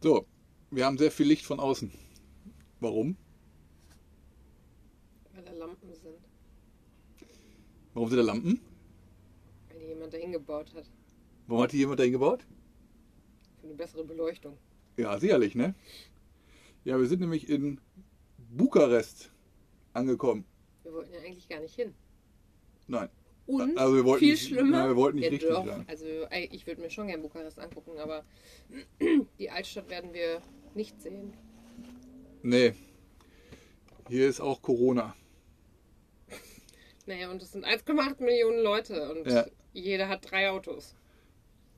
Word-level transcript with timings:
So, 0.00 0.24
wir 0.70 0.86
haben 0.86 0.96
sehr 0.96 1.10
viel 1.10 1.26
Licht 1.26 1.44
von 1.44 1.60
außen. 1.60 1.92
Warum? 2.80 3.18
Weil 5.34 5.44
da 5.44 5.52
Lampen 5.52 5.92
sind. 5.92 6.16
Warum 7.92 8.08
sind 8.08 8.16
da 8.16 8.24
Lampen? 8.24 8.60
Weil 9.68 9.78
die 9.78 9.86
jemand 9.88 10.14
dahin 10.14 10.32
gebaut 10.32 10.72
hat. 10.74 10.90
Warum 11.46 11.64
hat 11.64 11.72
die 11.72 11.76
jemand 11.76 12.00
da 12.00 12.04
hingebaut? 12.04 12.46
Für 13.60 13.66
eine 13.66 13.74
bessere 13.74 14.02
Beleuchtung. 14.02 14.56
Ja, 14.96 15.18
sicherlich, 15.18 15.54
ne? 15.54 15.74
Ja, 16.84 16.98
wir 16.98 17.08
sind 17.08 17.20
nämlich 17.20 17.50
in 17.50 17.78
Bukarest 18.48 19.30
angekommen. 19.92 20.46
Wir 20.82 20.94
wollten 20.94 21.12
ja 21.12 21.20
eigentlich 21.20 21.46
gar 21.46 21.60
nicht 21.60 21.74
hin. 21.74 21.92
Nein. 22.86 23.10
Und 23.54 23.78
Also 23.78 23.94
wir 23.96 24.04
wollten 24.04 24.20
viel 24.24 24.32
nicht- 24.34 24.46
schlimmer. 24.48 24.88
wir 24.88 24.96
wollten 24.96 25.16
nicht 25.18 25.24
ja, 25.26 25.30
richtig 25.32 25.48
doch. 25.50 25.66
sein. 25.66 25.84
Also 25.88 26.06
ich 26.50 26.66
würde 26.66 26.80
mir 26.80 26.90
schon 26.90 27.06
gerne 27.08 27.22
Bukarest 27.22 27.58
angucken, 27.58 27.98
aber 27.98 28.24
die 29.38 29.50
Altstadt 29.50 29.88
werden 29.90 30.12
wir 30.12 30.40
nicht 30.74 31.00
sehen. 31.00 31.32
Nee. 32.42 32.74
Hier 34.08 34.28
ist 34.28 34.40
auch 34.40 34.62
Corona. 34.62 35.14
Naja, 37.06 37.30
und 37.30 37.42
es 37.42 37.52
sind 37.52 37.64
1,8 37.64 38.22
Millionen 38.22 38.62
Leute 38.62 39.10
und 39.12 39.26
Ja. 39.26 39.46
jeder 39.72 40.08
hat 40.08 40.30
drei 40.30 40.50
Autos. 40.50 40.94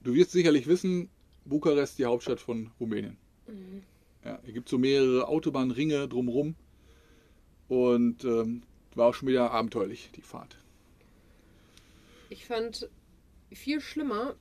Du 0.03 0.15
wirst 0.15 0.33
sicherlich 0.33 0.67
wissen, 0.67 1.09
Bukarest 1.45 1.99
die 1.99 2.05
Hauptstadt 2.05 2.41
von 2.41 2.71
Rumänien. 2.79 3.17
Mhm. 3.47 3.83
Ja, 4.25 4.39
hier 4.45 4.53
gibt 4.53 4.67
es 4.69 4.71
so 4.71 4.79
mehrere 4.79 5.27
Autobahnringe 5.29 6.09
drumherum. 6.09 6.55
Und 7.69 8.25
ähm, 8.25 8.63
war 8.95 9.09
auch 9.09 9.15
schon 9.15 9.29
wieder 9.29 9.51
abenteuerlich, 9.51 10.11
die 10.15 10.21
Fahrt. 10.23 10.59
Ich 12.33 12.47
fand 12.47 12.89
viel 13.53 13.83
schlimmer, 13.83 14.37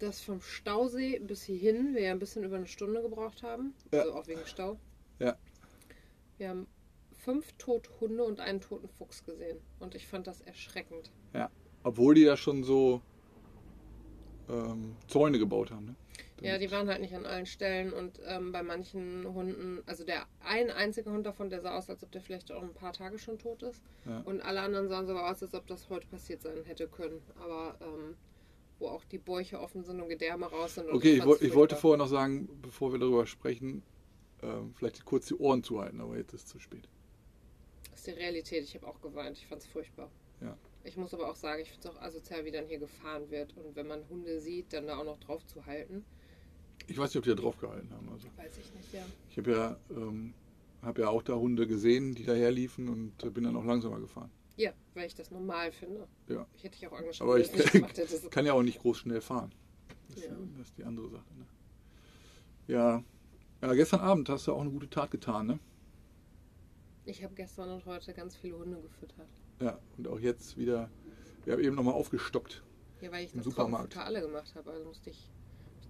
dass 0.00 0.20
vom 0.20 0.40
Stausee 0.40 1.20
bis 1.20 1.44
hierhin 1.44 1.94
wir 1.94 2.02
ja 2.02 2.10
ein 2.10 2.18
bisschen 2.18 2.42
über 2.42 2.56
eine 2.56 2.66
Stunde 2.66 3.02
gebraucht 3.02 3.44
haben. 3.44 3.72
Ja. 3.92 4.00
Also 4.00 4.14
auch 4.14 4.26
wegen 4.26 4.44
Stau. 4.46 4.80
Ja. 5.20 5.38
Wir 6.38 6.48
haben 6.48 6.66
fünf 7.12 7.52
tote 7.56 7.88
Hunde 8.00 8.24
und 8.24 8.40
einen 8.40 8.60
toten 8.60 8.88
Fuchs 8.88 9.22
gesehen. 9.22 9.58
Und 9.78 9.94
ich 9.94 10.08
fand 10.08 10.26
das 10.26 10.40
erschreckend. 10.40 11.12
Ja. 11.32 11.50
Obwohl 11.84 12.16
die 12.16 12.24
da 12.24 12.36
schon 12.36 12.64
so 12.64 13.00
ähm, 14.48 14.96
Zäune 15.06 15.38
gebaut 15.38 15.70
haben. 15.70 15.86
Ne? 15.86 15.94
Ja, 16.40 16.58
die 16.58 16.70
waren 16.70 16.88
halt 16.88 17.00
nicht 17.00 17.14
an 17.14 17.26
allen 17.26 17.46
Stellen 17.46 17.92
und 17.92 18.20
ähm, 18.26 18.52
bei 18.52 18.62
manchen 18.62 19.24
Hunden, 19.34 19.82
also 19.86 20.04
der 20.04 20.26
ein 20.40 20.70
einzige 20.70 21.10
Hund 21.10 21.24
davon, 21.24 21.48
der 21.48 21.60
sah 21.60 21.78
aus, 21.78 21.88
als 21.88 22.02
ob 22.02 22.10
der 22.12 22.20
vielleicht 22.20 22.50
auch 22.50 22.62
ein 22.62 22.74
paar 22.74 22.92
Tage 22.92 23.18
schon 23.18 23.38
tot 23.38 23.62
ist. 23.62 23.82
Ja. 24.04 24.20
Und 24.24 24.40
alle 24.40 24.60
anderen 24.60 24.88
sahen 24.88 25.06
so 25.06 25.16
aus, 25.16 25.42
als 25.42 25.54
ob 25.54 25.66
das 25.66 25.88
heute 25.88 26.06
passiert 26.08 26.42
sein 26.42 26.64
hätte 26.64 26.88
können. 26.88 27.22
Aber 27.40 27.76
ähm, 27.80 28.16
wo 28.78 28.88
auch 28.88 29.04
die 29.04 29.18
Bäuche 29.18 29.60
offen 29.60 29.84
sind 29.84 30.00
und 30.00 30.08
Gedärme 30.08 30.46
raus 30.46 30.74
sind. 30.74 30.88
und 30.88 30.96
Okay, 30.96 31.18
ich, 31.18 31.42
ich 31.42 31.54
wollte 31.54 31.76
vorher 31.76 31.98
noch 31.98 32.08
sagen, 32.08 32.48
bevor 32.60 32.92
wir 32.92 32.98
darüber 32.98 33.26
sprechen, 33.26 33.82
ähm, 34.42 34.74
vielleicht 34.74 35.04
kurz 35.04 35.26
die 35.26 35.34
Ohren 35.34 35.62
zuhalten, 35.62 36.00
aber 36.00 36.16
jetzt 36.16 36.34
ist 36.34 36.46
es 36.46 36.46
zu 36.48 36.58
spät. 36.58 36.88
Das 37.90 38.00
ist 38.00 38.06
die 38.08 38.20
Realität. 38.20 38.64
Ich 38.64 38.74
habe 38.74 38.86
auch 38.86 39.00
geweint. 39.00 39.38
Ich 39.38 39.46
fand 39.46 39.62
es 39.62 39.68
furchtbar. 39.68 40.10
Ja. 40.40 40.56
Ich 40.82 40.96
muss 40.96 41.14
aber 41.14 41.30
auch 41.30 41.36
sagen, 41.36 41.62
ich 41.62 41.70
finde 41.70 41.88
es 41.88 41.94
auch 41.94 42.02
asozial, 42.02 42.44
wie 42.44 42.50
dann 42.50 42.66
hier 42.66 42.78
gefahren 42.78 43.30
wird. 43.30 43.56
Und 43.56 43.74
wenn 43.76 43.86
man 43.86 44.06
Hunde 44.10 44.40
sieht, 44.40 44.72
dann 44.72 44.86
da 44.86 44.98
auch 44.98 45.04
noch 45.04 45.18
drauf 45.18 45.46
zu 45.46 45.64
halten. 45.64 46.04
Ich 46.86 46.98
weiß 46.98 47.10
nicht, 47.10 47.16
ob 47.18 47.24
die 47.24 47.30
da 47.30 47.36
drauf 47.36 47.58
gehalten 47.58 47.90
haben. 47.92 48.08
Also 48.10 48.28
Weiß 48.36 48.58
ich 48.58 48.74
nicht, 48.74 48.92
ja. 48.92 49.04
ich 49.30 49.38
habe 49.38 49.50
ja, 49.52 49.76
ähm, 49.90 50.34
hab 50.82 50.98
ja 50.98 51.08
auch 51.08 51.22
da 51.22 51.34
Hunde 51.34 51.66
gesehen, 51.66 52.14
die 52.14 52.24
daherliefen 52.24 52.88
und 52.88 53.22
äh, 53.24 53.30
bin 53.30 53.44
dann 53.44 53.56
auch 53.56 53.64
langsamer 53.64 54.00
gefahren. 54.00 54.30
Ja, 54.56 54.72
weil 54.94 55.06
ich 55.06 55.14
das 55.14 55.30
normal 55.30 55.72
finde. 55.72 56.06
Ja. 56.28 56.46
Ich 56.56 56.62
hätte 56.64 56.78
dich 56.78 56.86
auch 56.86 56.92
angeschaut, 56.92 57.26
Aber 57.26 57.38
ich 57.40 57.52
nicht 57.52 57.72
gemacht 57.72 57.96
hättest. 57.98 58.30
kann 58.30 58.46
ja 58.46 58.52
auch 58.52 58.62
nicht 58.62 58.78
groß 58.80 58.98
schnell 58.98 59.20
fahren. 59.20 59.52
Das, 60.10 60.24
Ja. 60.24 60.30
das 60.58 60.68
ist 60.68 60.78
die 60.78 60.84
andere 60.84 61.08
Sache. 61.08 61.24
Ne? 61.38 61.46
Ja. 62.68 63.02
ja, 63.62 63.72
gestern 63.74 64.00
Abend 64.00 64.28
hast 64.28 64.46
du 64.46 64.52
auch 64.52 64.60
eine 64.60 64.70
gute 64.70 64.88
Tat 64.88 65.10
getan, 65.10 65.46
ne? 65.46 65.58
Ich 67.06 67.22
habe 67.22 67.34
gestern 67.34 67.68
und 67.70 67.84
heute 67.84 68.14
ganz 68.14 68.36
viele 68.36 68.58
Hunde 68.58 68.80
gefüttert. 68.80 69.28
Ja, 69.60 69.78
und 69.98 70.08
auch 70.08 70.18
jetzt 70.18 70.56
wieder, 70.56 70.88
wir 71.44 71.54
haben 71.54 71.62
eben 71.62 71.76
nochmal 71.76 71.94
aufgestockt. 71.94 72.62
Ja, 73.00 73.12
weil 73.12 73.24
ich 73.26 73.32
das 73.32 73.44
Supermarkt. 73.44 73.96
Alle 73.96 74.20
gemacht 74.22 74.54
habe. 74.54 74.70
Also 74.70 74.84
musste 74.84 75.10
ich 75.10 75.30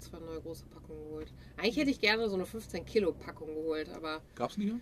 zwei 0.04 0.18
neue 0.20 0.40
große 0.40 0.64
Packungen 0.66 1.02
geholt. 1.04 1.32
Eigentlich 1.56 1.76
hätte 1.76 1.90
ich 1.90 2.00
gerne 2.00 2.28
so 2.28 2.34
eine 2.34 2.46
15 2.46 2.84
Kilo 2.84 3.12
Packung 3.12 3.48
geholt, 3.54 3.88
aber 3.90 4.20
Gab's 4.34 4.56
nicht? 4.56 4.74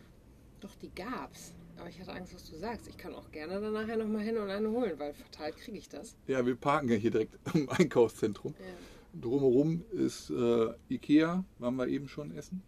doch, 0.60 0.74
die 0.76 0.90
gab's. 0.94 1.54
Aber 1.78 1.88
ich 1.88 1.98
hatte 2.00 2.12
Angst, 2.12 2.34
was 2.34 2.48
du 2.48 2.56
sagst. 2.56 2.86
Ich 2.86 2.96
kann 2.96 3.14
auch 3.14 3.30
gerne 3.32 3.60
dann 3.60 3.72
nachher 3.72 3.96
nochmal 3.96 4.22
hin 4.22 4.36
und 4.36 4.50
eine 4.50 4.70
holen, 4.70 4.98
weil 4.98 5.14
verteilt 5.14 5.56
kriege 5.56 5.78
ich 5.78 5.88
das. 5.88 6.14
Ja, 6.26 6.44
wir 6.46 6.54
parken 6.54 6.88
ja 6.88 6.96
hier 6.96 7.10
direkt 7.10 7.34
im 7.54 7.68
Einkaufszentrum. 7.70 8.54
Ja. 8.58 9.20
Drumherum 9.20 9.84
ist 9.90 10.30
äh, 10.30 10.68
Ikea, 10.88 11.44
waren 11.58 11.76
wir 11.76 11.88
eben 11.88 12.08
schon 12.08 12.30
essen. 12.36 12.62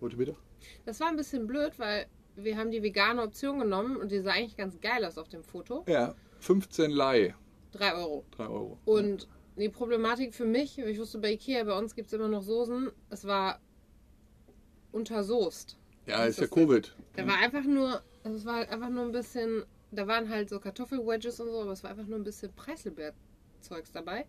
Heute 0.00 0.16
Mittag? 0.16 0.36
Das 0.84 1.00
war 1.00 1.08
ein 1.08 1.16
bisschen 1.16 1.46
blöd, 1.46 1.78
weil 1.78 2.06
wir 2.36 2.56
haben 2.56 2.70
die 2.70 2.82
vegane 2.82 3.22
Option 3.22 3.58
genommen 3.58 3.96
und 3.96 4.10
die 4.10 4.20
sah 4.20 4.30
eigentlich 4.32 4.56
ganz 4.56 4.80
geil 4.80 5.04
aus 5.04 5.18
auf 5.18 5.28
dem 5.28 5.42
Foto. 5.44 5.84
Ja, 5.86 6.14
15 6.40 6.90
Leih, 6.90 7.34
3 7.72 7.94
Euro. 7.94 8.24
3 8.32 8.46
Euro. 8.46 8.78
Und 8.84 9.28
die 9.56 9.68
Problematik 9.68 10.34
für 10.34 10.44
mich, 10.44 10.78
ich 10.78 10.98
wusste 10.98 11.18
bei 11.18 11.32
Ikea, 11.32 11.64
bei 11.64 11.76
uns 11.76 11.94
gibt 11.94 12.08
es 12.08 12.12
immer 12.12 12.28
noch 12.28 12.42
Soßen, 12.42 12.90
es 13.10 13.24
war 13.26 13.60
untersoßt. 14.92 15.76
ja, 16.06 16.24
ist 16.24 16.40
ja 16.40 16.46
Covid. 16.46 16.94
Da 17.16 17.26
war 17.26 17.38
einfach 17.38 17.64
nur, 17.64 18.02
es 18.24 18.44
war 18.44 18.56
halt 18.56 18.70
einfach 18.70 18.88
nur 18.90 19.04
ein 19.04 19.12
bisschen, 19.12 19.64
da 19.90 20.06
waren 20.06 20.28
halt 20.28 20.48
so 20.48 20.58
Kartoffelwedges 20.60 21.40
und 21.40 21.50
so, 21.50 21.60
aber 21.60 21.72
es 21.72 21.82
war 21.82 21.90
einfach 21.90 22.06
nur 22.06 22.18
ein 22.18 22.24
bisschen 22.24 22.52
Preiselbeerzeugs 22.54 23.92
dabei. 23.92 24.26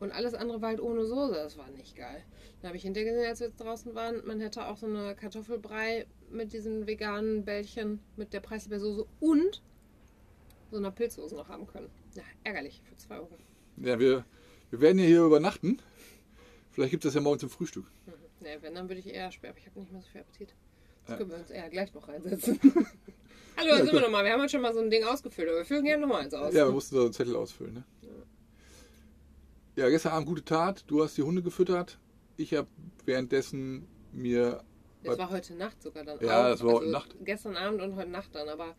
Und 0.00 0.12
alles 0.12 0.34
andere 0.34 0.62
war 0.62 0.68
halt 0.68 0.80
ohne 0.80 1.04
Soße. 1.04 1.34
Das 1.34 1.58
war 1.58 1.68
nicht 1.70 1.96
geil. 1.96 2.22
Dann 2.60 2.68
habe 2.68 2.76
ich 2.76 2.84
hinterher 2.84 3.10
gesehen, 3.10 3.28
als 3.28 3.40
wir 3.40 3.48
jetzt 3.48 3.60
draußen 3.60 3.96
waren, 3.96 4.24
man 4.24 4.38
hätte 4.38 4.64
auch 4.66 4.76
so 4.76 4.86
eine 4.86 5.16
Kartoffelbrei 5.16 6.06
mit 6.30 6.52
diesen 6.52 6.86
veganen 6.86 7.44
Bällchen 7.44 7.98
mit 8.16 8.32
der 8.32 8.38
Preiselbeersoße 8.38 9.04
und 9.18 9.60
so 10.70 10.76
einer 10.76 10.92
Pilzsoße 10.92 11.34
noch 11.34 11.48
haben 11.48 11.66
können. 11.66 11.90
Ja, 12.14 12.22
ärgerlich 12.44 12.80
für 12.84 12.96
2 12.96 13.16
Euro. 13.16 13.28
Ja, 13.82 13.98
wir, 13.98 14.24
wir 14.70 14.80
werden 14.80 14.98
ja 14.98 15.04
hier 15.04 15.22
übernachten. 15.24 15.78
Vielleicht 16.72 16.90
gibt 16.92 17.04
es 17.04 17.08
das 17.10 17.14
ja 17.14 17.20
morgen 17.20 17.38
zum 17.38 17.50
Frühstück. 17.50 17.84
Mhm. 18.06 18.12
Nee, 18.40 18.56
wenn, 18.60 18.72
dann 18.76 18.88
würde 18.88 19.00
ich 19.00 19.08
eher 19.12 19.32
sperren. 19.32 19.56
Ich 19.58 19.66
habe 19.66 19.80
nicht 19.80 19.90
mehr 19.90 20.00
so 20.00 20.06
viel 20.12 20.20
Appetit. 20.20 20.54
Das 21.02 21.10
Ja. 21.10 21.16
können 21.16 21.30
wir 21.30 21.38
uns 21.38 21.50
eher 21.50 21.68
gleich 21.70 21.92
noch 21.92 22.06
reinsetzen. 22.06 22.56
Hallo, 22.62 22.84
da 23.56 23.64
Ja, 23.64 23.76
sind 23.78 23.92
wir 23.92 24.00
nochmal. 24.00 24.24
Wir 24.24 24.32
haben 24.32 24.40
heute 24.42 24.50
schon 24.52 24.60
mal 24.60 24.72
so 24.72 24.78
ein 24.78 24.88
Ding 24.90 25.02
ausgefüllt, 25.02 25.48
aber 25.48 25.58
wir 25.58 25.64
füllen 25.64 25.84
gerne 25.84 26.02
nochmal 26.02 26.22
eins 26.22 26.34
aus. 26.34 26.54
Ja, 26.54 26.66
wir 26.66 26.72
mussten 26.72 26.94
so 26.94 27.02
einen 27.02 27.12
Zettel 27.12 27.34
ausfüllen. 27.34 27.74
Ne? 27.74 27.84
Ja, 29.74 29.88
gestern 29.88 30.12
Abend 30.12 30.28
gute 30.28 30.44
Tat. 30.44 30.84
Du 30.86 31.02
hast 31.02 31.16
die 31.18 31.22
Hunde 31.22 31.42
gefüttert. 31.42 31.98
Ich 32.36 32.54
habe 32.54 32.68
währenddessen 33.06 33.88
mir. 34.12 34.62
Das 35.02 35.18
war 35.18 35.30
heute 35.30 35.54
Nacht 35.54 35.82
sogar 35.82 36.04
dann 36.04 36.20
Ja, 36.20 36.46
auch. 36.46 36.50
das 36.50 36.62
war 36.64 36.74
heute 36.74 36.90
Nacht. 36.90 37.16
Gestern 37.24 37.56
Abend 37.56 37.82
und 37.82 37.96
heute 37.96 38.10
Nacht 38.10 38.32
dann, 38.36 38.48
aber 38.48 38.76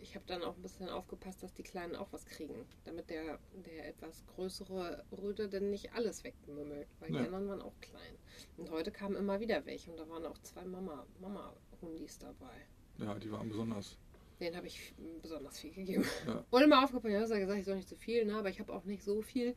ich 0.00 0.14
habe 0.14 0.24
dann 0.26 0.42
auch 0.42 0.56
ein 0.56 0.62
bisschen 0.62 0.88
aufgepasst, 0.88 1.42
dass 1.42 1.52
die 1.54 1.62
Kleinen 1.62 1.96
auch 1.96 2.12
was 2.12 2.24
kriegen. 2.26 2.66
Damit 2.84 3.10
der, 3.10 3.38
der 3.66 3.88
etwas 3.88 4.24
größere 4.26 5.04
Rüde 5.12 5.48
denn 5.48 5.70
nicht 5.70 5.92
alles 5.94 6.24
wegmümmelt. 6.24 6.88
Weil 7.00 7.12
Ja. 7.12 7.20
die 7.20 7.26
anderen 7.26 7.48
waren 7.48 7.62
auch 7.62 7.78
klein. 7.80 8.14
Und 8.56 8.70
heute 8.70 8.90
kamen 8.90 9.16
immer 9.16 9.40
wieder 9.40 9.64
welche 9.66 9.90
und 9.90 9.96
da 9.98 10.08
waren 10.08 10.24
auch 10.26 10.38
zwei 10.38 10.64
Mama, 10.64 11.06
Mama-Hundis 11.20 12.18
dabei. 12.18 12.66
Ja, 12.98 13.14
die 13.18 13.30
waren 13.30 13.48
besonders. 13.48 13.96
Den 14.40 14.54
habe 14.56 14.68
ich 14.68 14.94
besonders 15.20 15.58
viel 15.58 15.72
gegeben. 15.72 16.04
Ja. 16.26 16.44
Und 16.50 16.62
immer 16.62 16.84
aufgepasst, 16.84 17.06
ich 17.12 17.14
habe 17.20 17.40
gesagt, 17.40 17.58
ich 17.58 17.64
soll 17.64 17.74
nicht 17.76 17.88
zu 17.88 17.96
viel, 17.96 18.24
ne? 18.24 18.36
aber 18.36 18.48
ich 18.50 18.60
habe 18.60 18.72
auch 18.72 18.84
nicht 18.84 19.02
so 19.02 19.20
viel. 19.20 19.56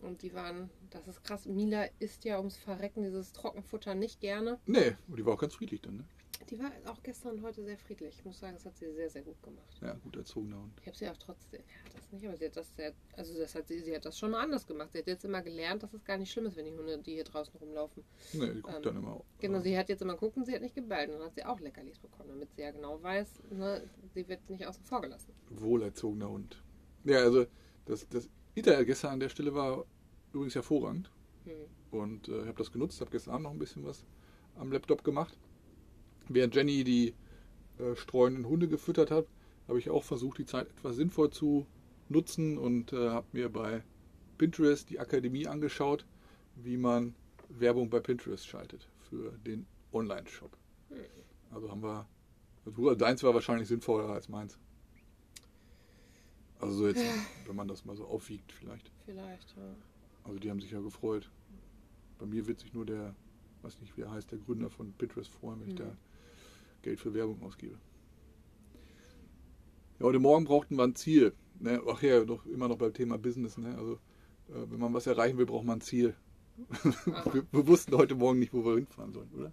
Und 0.00 0.22
die 0.22 0.32
waren, 0.32 0.70
das 0.90 1.06
ist 1.06 1.22
krass, 1.22 1.44
Mila 1.46 1.84
isst 1.98 2.24
ja 2.24 2.38
ums 2.38 2.56
Verrecken 2.56 3.02
dieses 3.02 3.32
Trockenfutter 3.32 3.94
nicht 3.94 4.20
gerne. 4.20 4.58
Nee, 4.64 4.96
und 5.08 5.18
die 5.18 5.26
war 5.26 5.34
auch 5.34 5.38
ganz 5.38 5.54
friedlich 5.54 5.82
dann. 5.82 5.98
Ne? 5.98 6.04
Die 6.50 6.58
war 6.58 6.70
auch 6.86 7.02
gestern 7.02 7.36
und 7.36 7.42
heute 7.42 7.64
sehr 7.64 7.78
friedlich. 7.78 8.14
Ich 8.18 8.24
muss 8.24 8.38
sagen, 8.38 8.54
das 8.54 8.64
hat 8.64 8.76
sie 8.76 8.92
sehr, 8.92 9.10
sehr 9.10 9.22
gut 9.22 9.42
gemacht. 9.42 9.78
Ja, 9.80 9.94
gut 9.94 10.16
erzogener 10.16 10.60
Hund. 10.60 10.72
Ich 10.80 10.86
habe 10.86 10.96
sie 10.96 11.08
auch 11.08 11.16
trotzdem, 11.16 11.60
ja, 11.60 11.90
das 11.94 12.12
nicht, 12.12 12.26
aber 12.26 12.36
sie 12.36 12.46
hat 12.46 12.56
das 12.56 12.76
sehr, 12.76 12.92
also 13.16 13.38
das 13.38 13.54
hat 13.54 13.66
sie, 13.68 13.80
sie 13.80 13.94
hat 13.94 14.04
das 14.04 14.18
schon 14.18 14.30
mal 14.30 14.42
anders 14.42 14.66
gemacht. 14.66 14.90
Sie 14.92 14.98
hat 14.98 15.06
jetzt 15.06 15.24
immer 15.24 15.42
gelernt, 15.42 15.82
dass 15.82 15.92
es 15.92 16.04
gar 16.04 16.18
nicht 16.18 16.30
schlimm 16.30 16.46
ist, 16.46 16.56
wenn 16.56 16.66
die 16.66 16.74
Hunde, 16.74 16.98
die 16.98 17.14
hier 17.14 17.24
draußen 17.24 17.54
rumlaufen. 17.58 18.04
Nee, 18.32 18.52
die 18.54 18.60
guckt 18.60 18.76
Ähm, 18.76 18.82
dann 18.82 18.96
immer. 18.96 19.24
Genau, 19.40 19.58
äh, 19.58 19.62
sie 19.62 19.76
hat 19.78 19.88
jetzt 19.88 20.02
immer 20.02 20.12
geguckt 20.14 20.36
und 20.36 20.44
sie 20.44 20.54
hat 20.54 20.60
nicht 20.62 20.74
gebellt. 20.74 21.10
Und 21.10 21.18
dann 21.18 21.26
hat 21.26 21.34
sie 21.34 21.44
auch 21.44 21.58
Leckerlis 21.58 21.98
bekommen, 21.98 22.28
damit 22.28 22.52
sie 22.54 22.62
ja 22.62 22.70
genau 22.70 23.02
weiß, 23.02 23.42
ne, 23.50 23.88
sie 24.14 24.28
wird 24.28 24.48
nicht 24.48 24.66
außen 24.66 24.84
vor 24.84 25.00
gelassen. 25.00 25.32
wohlerzogener 25.50 26.28
Hund. 26.28 26.62
Ja, 27.04 27.18
also 27.18 27.46
das, 27.86 28.06
das 28.08 28.28
Ita 28.54 28.82
gestern 28.84 29.12
an 29.14 29.20
der 29.20 29.28
Stelle 29.30 29.54
war 29.54 29.84
übrigens 30.32 30.54
hervorragend. 30.54 31.10
Hm. 31.44 31.52
Und 31.90 32.28
äh, 32.28 32.42
ich 32.42 32.46
habe 32.46 32.58
das 32.58 32.70
genutzt, 32.70 33.00
habe 33.00 33.10
gestern 33.10 33.34
Abend 33.34 33.44
noch 33.44 33.52
ein 33.52 33.58
bisschen 33.58 33.84
was 33.84 34.04
am 34.56 34.70
Laptop 34.72 35.02
gemacht. 35.02 35.38
Während 36.28 36.54
Jenny 36.54 36.84
die 36.84 37.14
äh, 37.78 37.94
streunenden 37.96 38.46
Hunde 38.46 38.68
gefüttert 38.68 39.10
hat, 39.10 39.26
habe 39.68 39.78
ich 39.78 39.90
auch 39.90 40.04
versucht, 40.04 40.38
die 40.38 40.46
Zeit 40.46 40.68
etwas 40.68 40.96
sinnvoll 40.96 41.30
zu 41.30 41.66
nutzen 42.08 42.58
und 42.58 42.92
äh, 42.92 43.10
habe 43.10 43.26
mir 43.32 43.48
bei 43.48 43.82
Pinterest 44.38 44.88
die 44.90 44.98
Akademie 45.00 45.46
angeschaut, 45.46 46.04
wie 46.56 46.76
man 46.76 47.14
Werbung 47.48 47.90
bei 47.90 48.00
Pinterest 48.00 48.46
schaltet 48.46 48.88
für 49.08 49.32
den 49.46 49.66
Online-Shop. 49.92 50.56
Hm. 50.90 50.96
Also 51.50 51.70
haben 51.70 51.82
wir, 51.82 52.06
also 52.64 52.94
deins 52.94 53.22
war 53.22 53.34
wahrscheinlich 53.34 53.68
sinnvoller 53.68 54.08
als 54.08 54.28
meins. 54.28 54.58
Also 56.58 56.74
so 56.74 56.88
jetzt, 56.88 57.04
wenn 57.46 57.56
man 57.56 57.68
das 57.68 57.84
mal 57.84 57.96
so 57.96 58.04
aufwiegt 58.06 58.52
vielleicht. 58.52 58.90
Vielleicht, 59.04 59.54
ja. 59.56 59.74
Also 60.24 60.38
die 60.38 60.50
haben 60.50 60.60
sich 60.60 60.70
ja 60.70 60.80
gefreut. 60.80 61.30
Bei 62.18 62.26
mir 62.26 62.46
wird 62.46 62.60
sich 62.60 62.72
nur 62.72 62.86
der, 62.86 63.14
weiß 63.62 63.80
nicht 63.80 63.96
wie 63.96 64.02
er 64.02 64.10
heißt, 64.10 64.30
der 64.30 64.38
Gründer 64.38 64.70
von 64.70 64.92
Pinterest 64.92 65.30
freuen, 65.32 65.60
wenn 65.60 65.68
ich 65.68 65.74
Mhm. 65.74 65.78
da 65.78 65.96
Geld 66.86 67.00
für 67.00 67.12
Werbung 67.14 67.42
ausgebe. 67.42 67.74
Ja, 69.98 70.06
heute 70.06 70.20
Morgen 70.20 70.44
brauchten 70.44 70.76
wir 70.76 70.84
ein 70.84 70.94
Ziel. 70.94 71.32
Ne? 71.58 71.82
Ach 71.88 72.00
ja, 72.00 72.24
doch 72.24 72.46
immer 72.46 72.68
noch 72.68 72.78
beim 72.78 72.94
Thema 72.94 73.18
Business. 73.18 73.58
Ne? 73.58 73.76
Also 73.76 73.94
äh, 74.50 74.70
wenn 74.70 74.78
man 74.78 74.94
was 74.94 75.08
erreichen 75.08 75.36
will, 75.36 75.46
braucht 75.46 75.64
man 75.64 75.78
ein 75.78 75.80
Ziel. 75.80 76.14
wir, 77.32 77.44
wir 77.50 77.66
wussten 77.66 77.96
heute 77.96 78.14
Morgen 78.14 78.38
nicht, 78.38 78.52
wo 78.52 78.64
wir 78.64 78.76
hinfahren 78.76 79.12
sollen, 79.12 79.28
oder? 79.34 79.52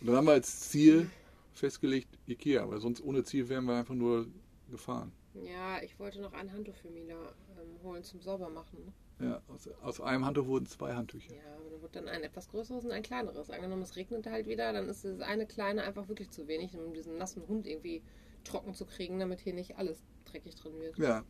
Und 0.00 0.06
dann 0.08 0.16
haben 0.16 0.26
wir 0.26 0.32
als 0.32 0.68
Ziel 0.68 1.08
festgelegt 1.54 2.18
Ikea, 2.28 2.68
weil 2.68 2.80
sonst 2.80 3.02
ohne 3.02 3.24
Ziel 3.24 3.48
wären 3.48 3.64
wir 3.64 3.76
einfach 3.76 3.94
nur 3.94 4.26
gefahren. 4.70 5.10
Ja, 5.32 5.82
ich 5.82 5.98
wollte 5.98 6.20
noch 6.20 6.34
ein 6.34 6.52
Handtuch 6.52 6.76
für 6.76 6.90
Mila 6.90 7.14
ähm, 7.14 7.82
holen 7.82 8.04
zum 8.04 8.20
Saubermachen. 8.20 8.92
Ja, 9.22 9.40
aus, 9.48 9.68
aus 9.82 10.00
einem 10.00 10.26
Handtuch 10.26 10.46
wurden 10.46 10.66
zwei 10.66 10.94
Handtücher. 10.94 11.32
Ja, 11.34 11.54
aber 11.56 11.70
dann 11.70 11.82
wird 11.82 11.96
dann 11.96 12.08
ein 12.08 12.22
etwas 12.22 12.48
größeres 12.48 12.84
und 12.84 12.90
ein 12.90 13.02
kleineres. 13.02 13.50
Angenommen, 13.50 13.82
es 13.82 13.96
regnet 13.96 14.26
halt 14.26 14.46
wieder, 14.46 14.72
dann 14.72 14.88
ist 14.88 15.04
das 15.04 15.20
eine 15.20 15.46
kleine 15.46 15.82
einfach 15.84 16.08
wirklich 16.08 16.30
zu 16.30 16.48
wenig, 16.48 16.76
um 16.76 16.92
diesen 16.92 17.18
nassen 17.18 17.46
Hund 17.46 17.66
irgendwie 17.66 18.02
trocken 18.44 18.74
zu 18.74 18.84
kriegen, 18.84 19.20
damit 19.20 19.40
hier 19.40 19.54
nicht 19.54 19.76
alles 19.76 20.02
dreckig 20.24 20.56
drin 20.56 20.72
wird. 20.80 20.98
Ja. 20.98 21.24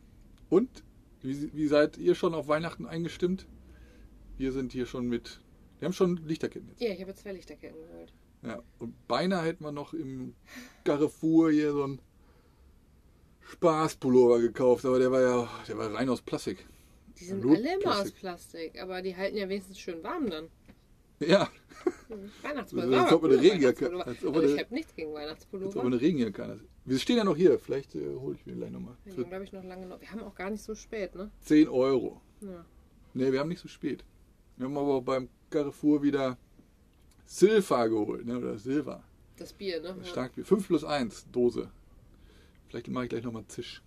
Und? 0.49 0.83
Wie, 1.21 1.53
wie 1.53 1.67
seid 1.67 1.97
ihr 1.97 2.15
schon 2.15 2.33
auf 2.33 2.47
Weihnachten 2.47 2.85
eingestimmt? 2.85 3.47
Wir 4.37 4.51
sind 4.51 4.73
hier 4.73 4.85
schon 4.85 5.07
mit. 5.07 5.41
Wir 5.79 5.85
haben 5.85 5.93
schon 5.93 6.17
Lichterketten 6.17 6.69
jetzt. 6.69 6.81
Ja, 6.81 6.91
ich 6.91 7.01
habe 7.01 7.13
zwei 7.13 7.31
Lichterketten 7.33 7.79
geholt. 7.79 8.13
Ja. 8.41 8.61
Und 8.79 9.07
beinahe 9.07 9.45
hätten 9.45 9.63
wir 9.63 9.71
noch 9.71 9.93
im 9.93 10.35
Carrefour 10.83 11.51
hier 11.51 11.71
so 11.71 11.83
einen 11.83 12.01
Spaßpullover 13.41 14.39
gekauft, 14.39 14.85
aber 14.85 14.99
der 14.99 15.11
war 15.11 15.21
ja, 15.21 15.49
der 15.67 15.77
war 15.77 15.93
rein 15.93 16.09
aus 16.09 16.21
Plastik. 16.21 16.65
Die 17.23 17.29
sind 17.29 17.41
Nur 17.43 17.55
alle 17.55 17.75
immer 17.75 17.91
aus 18.01 18.11
Plastik. 18.11 18.19
Plastik, 18.19 18.81
aber 18.81 19.01
die 19.01 19.15
halten 19.15 19.37
ja 19.37 19.47
wenigstens 19.47 19.79
schön 19.79 20.03
warm 20.03 20.29
dann. 20.29 20.49
Ja, 21.19 21.49
Hm, 22.09 22.29
Weihnachtspullover. 22.43 23.01
Als 23.03 23.13
ob 23.13 23.21
man 23.21 23.31
eine 23.31 23.41
Regenjacke- 23.41 23.95
als 24.01 24.25
ob 24.25 24.35
Also 24.35 24.55
ich 24.55 24.59
habe 24.61 24.73
nichts 24.73 24.93
gegen 24.95 25.07
als 25.09 25.15
ob 25.15 25.21
Weihnachtspullover. 25.23 25.75
wir 25.75 25.83
eine 25.85 26.01
Regenjacke. 26.01 26.59
Wir 26.85 26.99
stehen 26.99 27.15
ja 27.17 27.23
noch 27.23 27.37
hier, 27.37 27.57
vielleicht 27.59 27.95
äh, 27.95 28.13
hole 28.15 28.35
ich 28.35 28.45
mir 28.45 28.55
gleich 28.55 28.71
nochmal. 28.71 28.95
Wir 29.05 29.13
haben, 29.15 29.29
glaube 29.29 29.43
ich, 29.45 29.53
noch 29.53 29.63
lange 29.63 29.85
noch. 29.85 30.01
Wir 30.01 30.11
haben 30.11 30.21
auch 30.21 30.35
gar 30.35 30.49
nicht 30.49 30.61
so 30.63 30.75
spät, 30.75 31.15
ne? 31.15 31.31
10 31.43 31.69
Euro. 31.69 32.19
Ja. 32.41 32.65
Ne, 33.13 33.31
wir 33.31 33.39
haben 33.39 33.47
nicht 33.49 33.61
so 33.61 33.69
spät. 33.69 34.03
Wir 34.57 34.65
haben 34.65 34.77
aber 34.77 35.01
beim 35.01 35.29
Carrefour 35.49 36.03
wieder 36.03 36.37
Silva 37.25 37.87
geholt, 37.87 38.25
ne? 38.25 38.37
Oder 38.37 38.57
Silva. 38.57 39.01
Das 39.37 39.53
Bier, 39.53 39.81
ne? 39.81 39.95
Ja. 39.97 40.03
Starkbier. 40.03 40.43
5 40.45 40.67
plus 40.67 40.83
1 40.83 41.27
Dose. 41.31 41.71
Vielleicht 42.67 42.89
mache 42.89 43.05
ich 43.05 43.09
gleich 43.11 43.23
nochmal 43.23 43.45
Zisch. 43.47 43.81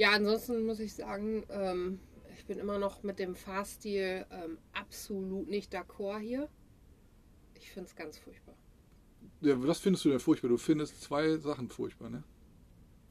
Ja, 0.00 0.12
ansonsten 0.12 0.64
muss 0.64 0.80
ich 0.80 0.94
sagen, 0.94 1.44
ähm, 1.50 2.00
ich 2.34 2.46
bin 2.46 2.58
immer 2.58 2.78
noch 2.78 3.02
mit 3.02 3.18
dem 3.18 3.34
Fahrstil 3.36 4.24
ähm, 4.30 4.56
absolut 4.72 5.46
nicht 5.46 5.74
d'accord 5.74 6.20
hier. 6.20 6.48
Ich 7.52 7.70
finde 7.70 7.90
es 7.90 7.94
ganz 7.96 8.16
furchtbar. 8.16 8.54
Ja, 9.42 9.62
was 9.62 9.78
findest 9.80 10.06
du 10.06 10.08
denn 10.08 10.18
furchtbar? 10.18 10.48
Du 10.48 10.56
findest 10.56 11.02
zwei 11.02 11.36
Sachen 11.36 11.68
furchtbar, 11.68 12.08
ne? 12.08 12.24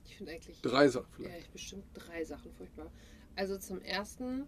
Ich 0.04 0.18
finde 0.18 0.32
eigentlich. 0.32 0.60
Drei 0.64 0.88
Sachen 0.88 1.06
Ja, 1.20 1.30
vielleicht. 1.30 1.46
ich 1.46 1.52
bestimmt 1.52 1.86
drei 1.94 2.24
Sachen 2.26 2.52
furchtbar. 2.54 2.92
Also 3.36 3.60
zum 3.60 3.84
ersten 3.84 4.48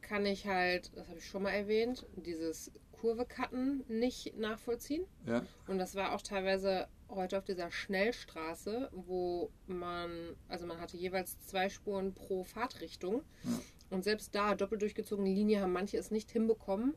kann 0.00 0.24
ich 0.24 0.46
halt, 0.46 0.92
das 0.96 1.08
habe 1.08 1.18
ich 1.18 1.26
schon 1.26 1.42
mal 1.42 1.50
erwähnt, 1.50 2.06
dieses 2.24 2.70
Kurve-Cutten 2.92 3.82
nicht 3.88 4.36
nachvollziehen. 4.38 5.06
Ja, 5.26 5.44
Und 5.66 5.78
das 5.78 5.96
war 5.96 6.12
auch 6.14 6.22
teilweise 6.22 6.86
heute 7.08 7.38
auf 7.38 7.44
dieser 7.44 7.70
Schnellstraße, 7.70 8.90
wo 8.92 9.50
man, 9.66 10.36
also 10.48 10.66
man 10.66 10.80
hatte 10.80 10.96
jeweils 10.96 11.38
zwei 11.40 11.68
Spuren 11.68 12.14
pro 12.14 12.44
Fahrtrichtung. 12.44 13.22
Ja. 13.44 13.50
Und 13.90 14.02
selbst 14.04 14.34
da, 14.34 14.54
doppelt 14.54 14.82
durchgezogene 14.82 15.30
Linie, 15.30 15.60
haben 15.60 15.72
manche 15.72 15.96
es 15.98 16.10
nicht 16.10 16.30
hinbekommen, 16.30 16.94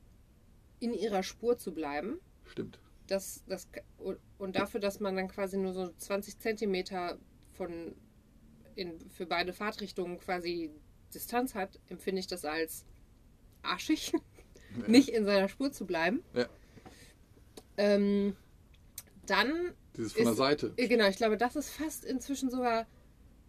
in 0.79 0.93
ihrer 0.93 1.23
Spur 1.23 1.57
zu 1.57 1.73
bleiben. 1.73 2.19
stimmt. 2.45 2.79
Das, 3.07 3.43
das, 3.47 3.69
und 4.37 4.55
dafür, 4.57 4.81
dass 4.81 4.99
man 4.99 5.15
dann 5.15 5.29
quasi 5.29 5.57
nur 5.57 5.71
so 5.73 5.87
20 5.97 6.39
Zentimeter 6.39 7.17
von 7.53 7.95
in, 8.75 8.99
für 9.09 9.25
beide 9.25 9.53
Fahrtrichtungen 9.53 10.19
quasi 10.19 10.71
Distanz 11.13 11.55
hat, 11.55 11.79
empfinde 11.87 12.19
ich 12.19 12.27
das 12.27 12.43
als 12.45 12.85
arschig, 13.63 14.11
Ja. 14.81 14.87
nicht 14.89 15.09
in 15.09 15.23
seiner 15.25 15.47
Spur 15.47 15.71
zu 15.71 15.85
bleiben. 15.85 16.21
Ja. 16.33 16.45
Ähm, 17.77 18.35
dann 19.25 19.73
Dieses 19.97 20.13
von 20.13 20.23
der 20.23 20.31
ist- 20.33 20.37
Seite. 20.37 20.73
äh, 20.77 20.87
Genau, 20.87 21.07
ich 21.07 21.17
glaube, 21.17 21.37
das 21.37 21.55
ist 21.55 21.69
fast 21.71 22.05
inzwischen 22.05 22.49
sogar 22.49 22.85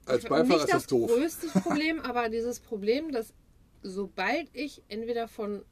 Als 0.06 0.22
nicht 0.22 0.28
Beifahrer 0.30 0.56
ist 0.64 0.72
das 0.72 0.82
das 0.82 0.86
doof. 0.86 1.10
größte 1.10 1.46
Problem, 1.60 2.00
aber 2.00 2.28
dieses 2.28 2.58
Problem, 2.60 3.12
dass 3.12 3.34
sobald 3.82 4.48
ich 4.54 4.82
entweder 4.88 5.28
von 5.28 5.64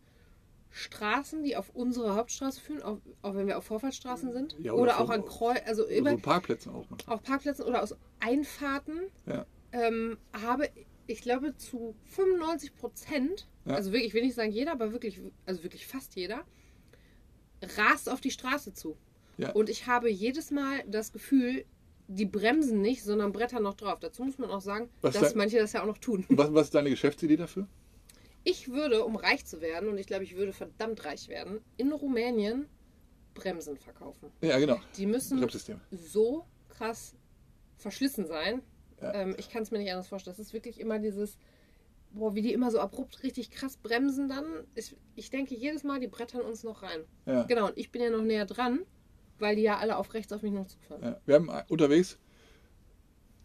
Straßen, 0.70 1.43
die 1.43 1.56
auf 1.56 1.70
unsere 1.75 2.14
Hauptstraße 2.17 2.61
führen, 2.61 2.82
auch, 2.82 2.99
auch 3.23 3.34
wenn 3.34 3.46
wir 3.46 3.56
auf 3.56 3.64
Vorfahrtsstraßen 3.64 4.32
sind, 4.32 4.55
Ja, 4.58 4.73
oder, 4.73 4.82
oder 4.82 5.00
auch 5.00 5.11
an 5.11 5.25
Kreuz, 5.25 5.58
also 5.67 5.88
über, 5.88 6.11
so 6.11 6.19
Parkplätzen 6.19 6.73
auch 6.73 6.84
manchmal. 6.90 7.17
auf 7.17 7.23
Parkplätzen 7.23 7.64
oder 7.64 7.82
aus 7.82 7.96
Einfahrten, 8.20 9.00
Ja. 9.25 9.46
ähm, 9.73 10.19
habe 10.34 10.69
ich 11.06 11.23
glaube 11.23 11.56
zu 11.56 11.94
95 12.05 12.75
Prozent, 12.76 13.49
Ja. 13.64 13.75
also 13.75 13.90
wirklich, 13.93 14.08
ich 14.08 14.14
will 14.14 14.23
nicht 14.25 14.34
sagen 14.34 14.50
jeder, 14.52 14.73
aber 14.73 14.93
wirklich, 14.93 15.20
also 15.46 15.62
wirklich 15.62 15.87
fast 15.87 16.14
jeder, 16.14 16.43
rast 17.78 18.08
auf 18.11 18.20
die 18.20 18.31
Straße 18.31 18.75
zu. 18.75 18.96
Ja. 19.38 19.53
Und 19.53 19.69
ich 19.69 19.87
habe 19.87 20.11
jedes 20.11 20.50
Mal 20.50 20.83
das 20.87 21.12
Gefühl, 21.12 21.65
die 22.09 22.25
bremsen 22.25 22.81
nicht, 22.81 23.03
sondern 23.03 23.33
brettern 23.33 23.62
noch 23.65 23.75
drauf. 23.75 23.99
Dazu 24.00 24.23
muss 24.25 24.38
man 24.38 24.50
auch 24.50 24.61
sagen, 24.61 24.88
Was 25.03 25.15
dass 25.15 25.33
da- 25.33 25.38
manche 25.38 25.59
das 25.59 25.73
ja 25.73 25.83
auch 25.83 25.87
noch 25.87 25.99
tun. 25.99 26.25
Was, 26.29 26.53
was 26.55 26.67
ist 26.67 26.75
deine 26.75 26.91
Geschäftsidee 26.91 27.37
dafür? 27.37 27.67
Ich 28.44 28.71
würde, 28.71 29.05
um 29.05 29.17
reich 29.17 29.44
zu 29.44 29.61
werden, 29.61 29.88
und 29.88 29.99
ich 29.99 30.06
glaube, 30.06 30.23
ich 30.23 30.37
würde 30.37 30.53
verdammt 30.53 31.05
reich 31.05 31.29
werden, 31.29 31.61
in 31.77 31.91
Rumänien 31.93 32.67
Bremsen 33.35 33.77
verkaufen. 33.77 34.31
Ja, 34.41 34.59
genau. 34.59 34.79
Die 34.97 35.05
müssen 35.06 35.44
so 35.91 36.44
krass 36.69 37.15
verschlissen 37.77 38.27
sein. 38.27 38.62
Ja. 39.03 39.12
Ähm, 39.15 39.35
ich 39.38 39.50
kann 39.50 39.62
es 39.62 39.71
mir 39.71 39.79
nicht 39.79 39.91
anders 39.91 40.09
vorstellen. 40.09 40.35
Das 40.37 40.47
ist 40.47 40.53
wirklich 40.55 40.81
immer 40.81 40.99
dieses, 40.99 41.37
boah, 42.12 42.35
wie 42.35 42.41
die 42.41 42.53
immer 42.53 42.71
so 42.71 42.79
abrupt 42.79 43.23
richtig 43.25 43.50
krass 43.50 43.77
bremsen 43.77 44.29
dann. 44.29 44.47
Ich, 44.75 44.97
ich 45.17 45.29
denke 45.31 45.55
jedes 45.55 45.83
Mal, 45.85 46.00
die 46.00 46.06
brettern 46.06 46.41
uns 46.43 46.62
noch 46.62 46.83
rein. 46.83 47.00
Ja. 47.27 47.43
Genau, 47.43 47.67
und 47.67 47.77
ich 47.77 47.91
bin 47.91 48.00
ja 48.00 48.11
noch 48.11 48.23
näher 48.23 48.47
dran, 48.47 48.81
weil 49.38 49.56
die 49.56 49.62
ja 49.62 49.79
alle 49.79 49.97
auf 49.97 50.15
rechts 50.15 50.33
auf 50.33 50.43
mich 50.43 50.53
noch 50.53 50.67
zufahren. 50.67 51.03
Ja. 51.03 51.21
Wir 51.27 51.35
haben 51.37 51.50
unterwegs 51.69 52.19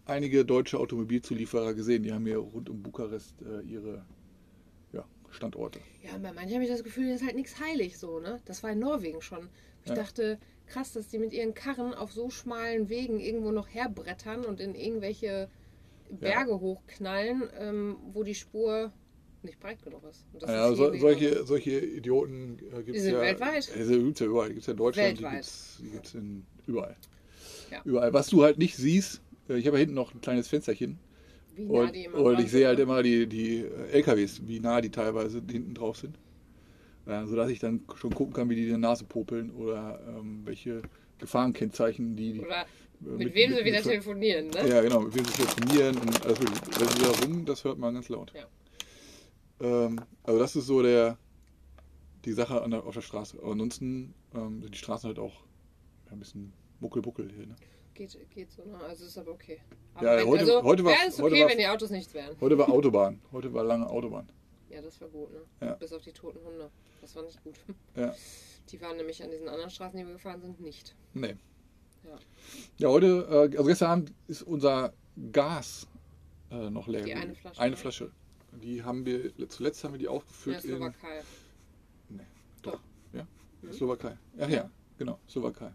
einige 0.05 0.45
deutsche 0.45 0.79
Automobilzulieferer 0.79 1.73
gesehen. 1.73 2.03
Die 2.03 2.11
haben 2.11 2.25
hier 2.25 2.37
rund 2.37 2.69
um 2.69 2.81
Bukarest 2.81 3.41
äh, 3.41 3.61
ihre 3.61 4.05
ja, 4.93 5.05
Standorte. 5.29 5.79
Ja, 6.03 6.17
bei 6.17 6.33
manchen 6.33 6.55
habe 6.55 6.63
ich 6.63 6.69
das 6.69 6.83
Gefühl, 6.83 7.09
das 7.09 7.21
ist 7.21 7.27
halt 7.27 7.35
nichts 7.35 7.59
heilig 7.59 7.97
so, 7.97 8.19
ne? 8.19 8.41
Das 8.45 8.63
war 8.63 8.71
in 8.71 8.79
Norwegen 8.79 9.21
schon. 9.21 9.49
Ich 9.83 9.89
Ja. 9.89 9.95
dachte, 9.95 10.39
krass, 10.67 10.93
dass 10.93 11.07
die 11.07 11.19
mit 11.19 11.33
ihren 11.33 11.53
Karren 11.53 11.93
auf 11.93 12.11
so 12.11 12.29
schmalen 12.29 12.89
Wegen 12.89 13.19
irgendwo 13.19 13.51
noch 13.51 13.69
herbrettern 13.69 14.45
und 14.45 14.59
in 14.59 14.75
irgendwelche 14.75 15.49
Berge 16.09 16.59
hochknallen, 16.59 17.49
ähm, 17.57 17.97
wo 18.11 18.23
die 18.23 18.35
Spur 18.35 18.91
nicht 19.43 19.59
breit 19.59 19.81
genug 19.83 20.03
ist. 20.09 20.25
Ja, 20.47 20.73
so, 20.73 20.93
solche, 20.97 21.45
solche 21.45 21.79
Idioten 21.79 22.57
äh, 22.71 22.83
gibt 22.83 22.89
Die 22.95 22.99
es 23.01 23.05
ja. 23.07 23.19
weltweit. 23.21 23.69
Die 23.75 24.03
gibt's 24.03 24.19
ja 24.19 24.25
überall. 24.27 24.47
Die 24.49 24.53
gibt 24.55 24.61
es 24.61 24.67
ja 24.67 24.71
in 24.71 24.77
Deutschland, 24.77 25.19
die 25.19 25.23
Weltweit. 25.23 25.91
gibt 25.91 26.05
es 26.07 26.13
in 26.15 26.45
überall. 26.67 26.95
Ja. 27.71 27.81
Überall. 27.85 28.13
Was 28.13 28.27
du 28.27 28.43
halt 28.43 28.57
nicht 28.57 28.75
siehst, 28.75 29.21
äh, 29.49 29.57
ich 29.57 29.65
habe 29.67 29.77
ja 29.77 29.81
hinten 29.81 29.95
noch 29.95 30.13
ein 30.13 30.21
kleines 30.21 30.47
Fensterchen. 30.47 30.99
wie 31.55 31.63
nah 31.65 31.81
Und, 31.81 31.95
die 31.95 32.05
immer 32.05 32.17
und 32.19 32.39
ich 32.39 32.51
sehe 32.51 32.67
halt 32.67 32.77
ne? 32.77 32.83
immer 32.83 33.01
die, 33.03 33.27
die 33.27 33.59
äh, 33.59 33.91
LKWs, 33.93 34.41
wie 34.45 34.59
nah 34.59 34.81
die 34.81 34.89
teilweise 34.91 35.41
hinten 35.49 35.73
drauf 35.73 35.97
sind. 35.97 36.17
Ja, 37.07 37.25
sodass 37.25 37.49
ich 37.49 37.59
dann 37.59 37.81
schon 37.95 38.13
gucken 38.13 38.33
kann, 38.33 38.49
wie 38.49 38.55
die 38.55 38.63
in 38.63 38.69
der 38.69 38.77
Nase 38.77 39.05
popeln 39.05 39.49
oder 39.51 39.99
ähm, 40.07 40.41
welche 40.45 40.83
Gefahrenkennzeichen 41.17 42.15
die. 42.15 42.33
die 42.33 42.39
Oder 42.41 42.61
äh, 42.61 43.17
mit, 43.17 43.33
wem 43.33 43.53
sie 43.53 43.65
wieder 43.65 43.77
mit- 43.77 43.83
telefonieren, 43.83 44.47
ne? 44.49 44.67
Ja, 44.69 44.81
genau, 44.81 44.99
mit 45.01 45.15
wem 45.15 45.25
sie 45.25 45.31
telefonieren 45.33 45.97
und 45.97 46.25
alles. 46.25 46.39
Wenn 46.39 46.87
sie 46.87 47.01
da 47.03 47.09
rum, 47.25 47.45
das 47.45 47.63
hört 47.63 47.79
man 47.79 47.93
ganz 47.95 48.09
laut. 48.09 48.31
Ja. 48.35 48.45
Ähm, 49.61 49.99
also 50.23 50.39
das 50.39 50.55
ist 50.55 50.65
so 50.67 50.81
der 50.81 51.17
die 52.25 52.33
Sache 52.33 52.61
an 52.61 52.71
der, 52.71 52.83
auf 52.85 52.93
der 52.93 53.01
Straße. 53.01 53.37
Aber 53.41 53.51
ansonsten 53.53 54.13
ähm, 54.35 54.61
sind 54.61 54.73
die 54.73 54.77
Straßen 54.77 55.07
halt 55.07 55.19
auch 55.19 55.33
ja, 56.05 56.11
ein 56.11 56.19
bisschen 56.19 56.53
muckelbuckel 56.79 57.31
hier. 57.35 57.47
Ne? 57.47 57.55
Geht, 57.93 58.17
geht 58.29 58.51
so, 58.51 58.63
ne? 58.63 58.77
Also 58.79 59.05
ist 59.05 59.17
aber 59.17 59.31
okay. 59.31 59.59
Ja, 60.01 60.17
wenn, 60.17 60.27
heute- 60.27 60.39
also, 60.41 60.63
heute 60.63 60.83
war- 60.85 60.93
es 61.07 61.19
heute 61.19 61.33
okay, 61.35 61.43
war- 61.43 61.49
wenn 61.49 61.57
die 61.57 61.67
Autos 61.67 61.89
nichts 61.89 62.13
wären. 62.13 62.35
Heute 62.39 62.57
war 62.57 62.69
Autobahn. 62.69 63.21
Heute 63.31 63.51
war 63.53 63.63
lange 63.63 63.87
Autobahn. 63.89 64.27
Ja, 64.69 64.81
das 64.81 65.01
war 65.01 65.09
gut, 65.09 65.31
ne? 65.33 65.41
Ja. 65.61 65.73
Bis 65.73 65.91
auf 65.91 66.01
die 66.01 66.13
toten 66.13 66.39
Hunde. 66.45 66.69
Das 67.01 67.15
war 67.15 67.23
nicht 67.23 67.43
gut. 67.43 67.55
Ja. 67.95 68.13
Die 68.71 68.79
waren 68.79 68.95
nämlich 68.95 69.21
an 69.23 69.31
diesen 69.31 69.49
anderen 69.49 69.69
Straßen, 69.69 69.99
die 69.99 70.05
wir 70.05 70.13
gefahren 70.13 70.39
sind, 70.41 70.61
nicht. 70.61 70.95
Nee. 71.13 71.35
Ja. 72.05 72.17
Ja, 72.77 72.87
heute, 72.89 73.27
äh, 73.29 73.57
also 73.57 73.67
gestern 73.67 73.89
Abend 73.91 74.13
ist 74.27 74.43
unser 74.43 74.93
Gas 75.31 75.87
äh, 76.51 76.69
noch 76.69 76.87
leer. 76.87 77.03
Die 77.03 77.13
eine 77.13 77.35
Flasche, 77.35 77.59
Eine 77.59 77.71
ne? 77.71 77.77
Flasche. 77.77 78.11
Die 78.61 78.83
haben 78.83 79.05
wir, 79.05 79.31
zuletzt 79.49 79.83
haben 79.83 79.93
wir 79.93 79.99
die 79.99 80.05
In 80.05 80.21
der 80.45 80.55
in 80.55 80.61
Slowakei. 80.61 81.21
Nee, 82.09 82.27
Doch. 82.61 82.79
Ja? 83.13 83.27
Mhm. 83.61 83.73
Slowakei. 83.73 84.17
Ach 84.39 84.49
ja, 84.49 84.69
genau, 84.97 85.19
Slowakei. 85.29 85.73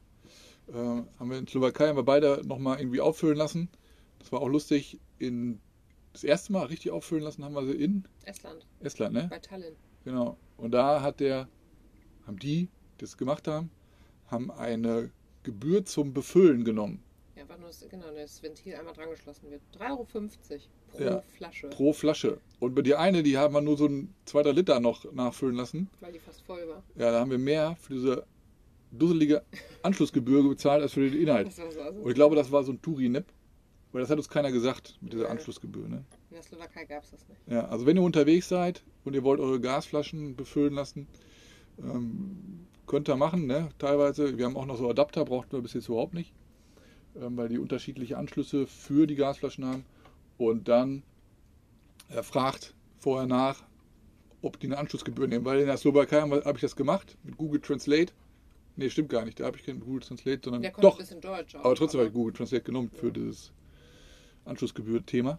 äh, 0.69 0.73
haben 0.73 1.31
wir 1.31 1.39
in 1.39 1.47
Slowakei 1.47 1.89
haben 1.89 1.97
wir 1.97 2.03
beide 2.05 2.43
nochmal 2.47 2.79
irgendwie 2.79 3.01
auffüllen 3.01 3.37
lassen. 3.37 3.69
Das 4.19 4.33
war 4.33 4.41
auch 4.41 4.49
lustig. 4.49 5.01
In, 5.19 5.61
das 6.13 6.25
erste 6.25 6.53
Mal 6.53 6.67
richtig 6.67 6.93
auffüllen 6.93 7.23
lassen 7.25 7.45
haben 7.45 7.55
wir 7.55 7.65
sie 7.67 7.73
in 7.73 8.05
Estland, 8.25 8.67
Estland, 8.81 9.15
ne? 9.15 9.27
bei 9.29 9.39
Tallinn. 9.39 9.75
Genau. 10.05 10.39
Und 10.57 10.73
da 10.73 11.03
hat 11.03 11.21
der, 11.21 11.49
haben 12.27 12.39
die, 12.39 12.67
die 12.67 12.99
das 12.99 13.17
gemacht 13.17 13.49
haben, 13.49 13.71
haben 14.29 14.51
eine 14.51 15.11
Gebühr 15.43 15.85
zum 15.85 16.15
Befüllen 16.15 16.65
genommen. 16.65 17.03
Ja, 17.37 17.43
einfach 17.43 17.59
nur 17.59 17.69
das, 17.69 17.87
genau, 17.89 18.07
das 18.15 18.43
Ventil 18.43 18.75
einmal 18.75 18.95
dran 18.95 19.11
geschlossen 19.11 19.51
wird. 19.51 19.61
3,50 19.79 19.91
Euro 19.91 20.05
pro 20.05 21.03
Ja. 21.03 21.23
Flasche, 21.37 21.69
Pro 21.69 21.93
Flasche. 21.93 22.39
Und 22.61 22.75
bei 22.75 22.83
die 22.83 22.95
eine, 22.95 23.23
die 23.23 23.37
haben 23.37 23.55
wir 23.55 23.61
nur 23.61 23.77
so 23.77 23.87
ein 23.87 24.15
zwei, 24.25 24.43
drei 24.43 24.53
Liter 24.53 24.81
noch 24.81 25.11
nachfüllen 25.13 25.55
lassen. 25.57 25.89
weil 26.01 26.13
die 26.13 26.19
fast 26.19 26.43
voll 26.43 26.67
war. 26.69 26.83
Ja, 26.97 27.13
da 27.13 27.21
haben 27.21 27.31
wir 27.31 27.39
mehr 27.39 27.77
für 27.81 27.95
diese 27.95 28.27
dusselige 28.91 29.43
Anschlussgebühr 29.83 30.49
bezahlt 30.49 30.83
als 30.83 30.93
für 30.95 31.09
den 31.09 31.21
Inhalt. 31.21 31.49
Das 31.49 31.59
war 31.59 31.71
so. 31.71 31.81
Also 31.81 32.01
Und 32.01 32.09
ich 32.09 32.15
glaube, 32.15 32.37
das 32.37 32.51
war 32.51 32.65
so 32.65 32.73
ein 32.73 32.81
Touri-Nip. 32.83 33.27
Weil 33.93 34.01
das 34.03 34.11
hat 34.11 34.19
uns 34.19 34.29
keiner 34.29 34.51
gesagt 34.53 34.99
mit 35.01 35.13
dieser 35.13 35.25
Ja. 35.25 35.31
Anschlussgebühr. 35.31 35.89
Ne? 35.89 36.05
in 36.31 36.35
der 36.35 36.43
Slowakei 36.43 36.85
gab 36.85 37.03
es 37.05 37.13
das 37.13 37.27
nicht. 37.29 37.41
Ja, 37.47 37.67
also 37.69 37.87
wenn 37.87 37.97
ihr 37.97 38.03
unterwegs 38.03 38.47
seid 38.49 38.83
und 39.05 39.15
ihr 39.15 39.23
wollt 39.25 39.41
eure 39.41 39.59
Gasflaschen 39.61 40.37
befüllen 40.37 40.75
lassen, 40.75 41.07
ähm, 41.79 42.67
könnt 42.87 43.09
ihr 43.09 43.17
machen. 43.17 43.47
Ne? 43.47 43.69
Teilweise, 43.79 44.37
wir 44.37 44.45
haben 44.45 44.57
auch 44.57 44.67
noch 44.67 44.77
so 44.77 44.89
Adapter, 44.91 45.25
brauchten 45.25 45.53
wir 45.53 45.63
bis 45.63 45.73
jetzt 45.75 45.89
überhaupt 45.89 46.13
nicht, 46.15 46.35
weil 47.21 47.49
die 47.49 47.59
unterschiedliche 47.59 48.19
Anschlüsse 48.19 48.67
für 48.67 49.07
die 49.07 49.15
Gasflaschen 49.15 49.65
haben. 49.65 49.85
Und 50.39 50.69
dann 50.69 51.03
äh, 52.09 52.23
fragt 52.23 52.75
vorher 52.99 53.27
nach, 53.27 53.63
ob 54.43 54.61
die 54.61 54.67
eine 54.67 54.79
Anschlussgebühr 54.79 55.27
nehmen. 55.27 55.45
Weil 55.45 55.61
in 55.61 55.67
der 55.67 55.77
Slowakei 55.77 56.21
habe 56.21 56.43
hab 56.45 56.57
ich 56.57 56.63
das 56.63 56.77
gemacht 56.77 57.17
mit 57.23 57.37
Google 57.37 57.61
Translate. 57.61 58.13
Nee, 58.77 58.91
stimmt 58.91 59.09
gar 59.09 59.25
nicht. 59.25 59.41
Da 59.41 59.47
habe 59.47 59.57
ich 59.57 59.65
kein 59.65 59.81
Google 59.81 60.01
Translate, 60.01 60.41
sondern 60.45 60.63
Der 60.63 60.73
doch. 60.73 60.97
ein 60.97 60.99
bisschen 60.99 61.21
Deutsch 61.21 61.55
auch. 61.55 61.65
Aber 61.65 61.75
trotzdem 61.75 62.01
habe 62.01 62.09
ich 62.09 62.15
Google 62.15 62.35
Translate 62.35 62.65
genommen 62.65 62.91
für 62.91 63.11
dieses 63.11 63.53
Anschlussgebühr-Thema. 64.45 65.39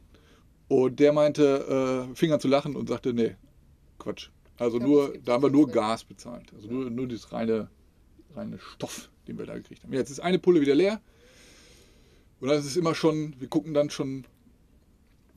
Und 0.69 1.00
der 1.00 1.13
meinte, 1.13 2.07
äh, 2.10 2.15
fing 2.15 2.31
an 2.31 2.39
zu 2.39 2.48
lachen 2.48 2.75
und 2.75 2.89
sagte, 2.89 3.13
nee, 3.13 3.36
Quatsch. 4.00 4.29
Also 4.57 4.79
glaub, 4.79 4.89
nur, 4.89 5.13
da 5.24 5.34
haben 5.34 5.43
wir 5.43 5.50
nur. 5.51 5.67
Gas 5.67 6.03
bezahlt. 6.03 6.51
Also 6.53 6.67
nur, 6.67 6.89
nur 6.89 7.07
dieses 7.07 7.31
reine, 7.31 7.69
reine 8.36 8.57
Stoff, 8.57 9.10
den 9.27 9.38
wir 9.38 9.46
da 9.46 9.55
gekriegt 9.55 9.84
haben. 9.84 9.93
Jetzt 9.93 10.10
ist 10.10 10.19
eine 10.19 10.39
Pulle 10.39 10.60
wieder 10.62 10.75
leer. 10.75 11.00
Und 12.39 12.50
das 12.50 12.65
ist 12.65 12.77
immer 12.77 12.94
schon, 12.96 13.36
wir 13.39 13.48
gucken 13.48 13.74
dann 13.74 13.89
schon, 13.89 14.25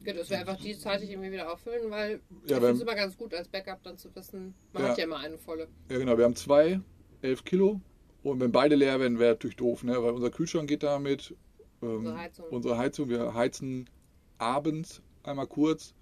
Gut, 0.04 0.16
dass 0.16 0.30
wir 0.30 0.38
einfach 0.38 0.56
die 0.56 0.78
zeitig 0.78 1.10
irgendwie 1.10 1.32
wieder 1.32 1.52
auffüllen, 1.52 1.90
weil 1.90 2.20
Ja, 2.46 2.56
ich 2.56 2.62
finde 2.62 2.70
es 2.70 2.80
immer 2.80 2.94
ganz 2.94 3.16
gut 3.18 3.34
als 3.34 3.48
Backup 3.48 3.82
dann 3.82 3.98
zu 3.98 4.14
wissen, 4.14 4.54
man 4.72 4.82
Ja. 4.82 4.88
hat 4.90 4.98
ja 4.98 5.04
immer 5.04 5.18
eine 5.18 5.36
volle. 5.36 5.68
ja 5.90 5.98
genau, 5.98 6.16
wir 6.16 6.24
haben 6.24 6.36
zwei, 6.36 6.80
elf 7.22 7.44
Kilo. 7.44 7.80
Und 8.22 8.40
wenn 8.40 8.52
beide 8.52 8.76
leer 8.76 8.98
werden, 9.00 9.18
wäre 9.18 9.32
natürlich 9.32 9.56
doof, 9.56 9.82
ne? 9.82 10.02
weil 10.02 10.12
unser 10.12 10.30
Kühlschrank 10.30 10.68
geht 10.68 10.82
damit. 10.82 11.34
Ähm, 11.82 11.96
Unsere 11.98 12.18
Heizung. 12.18 12.46
Unsere 12.50 12.78
Heizung, 12.78 13.08
wir 13.08 13.34
heizen 13.34 13.88
abends 14.38 15.02
einmal 15.22 15.46
kurz 15.46 15.94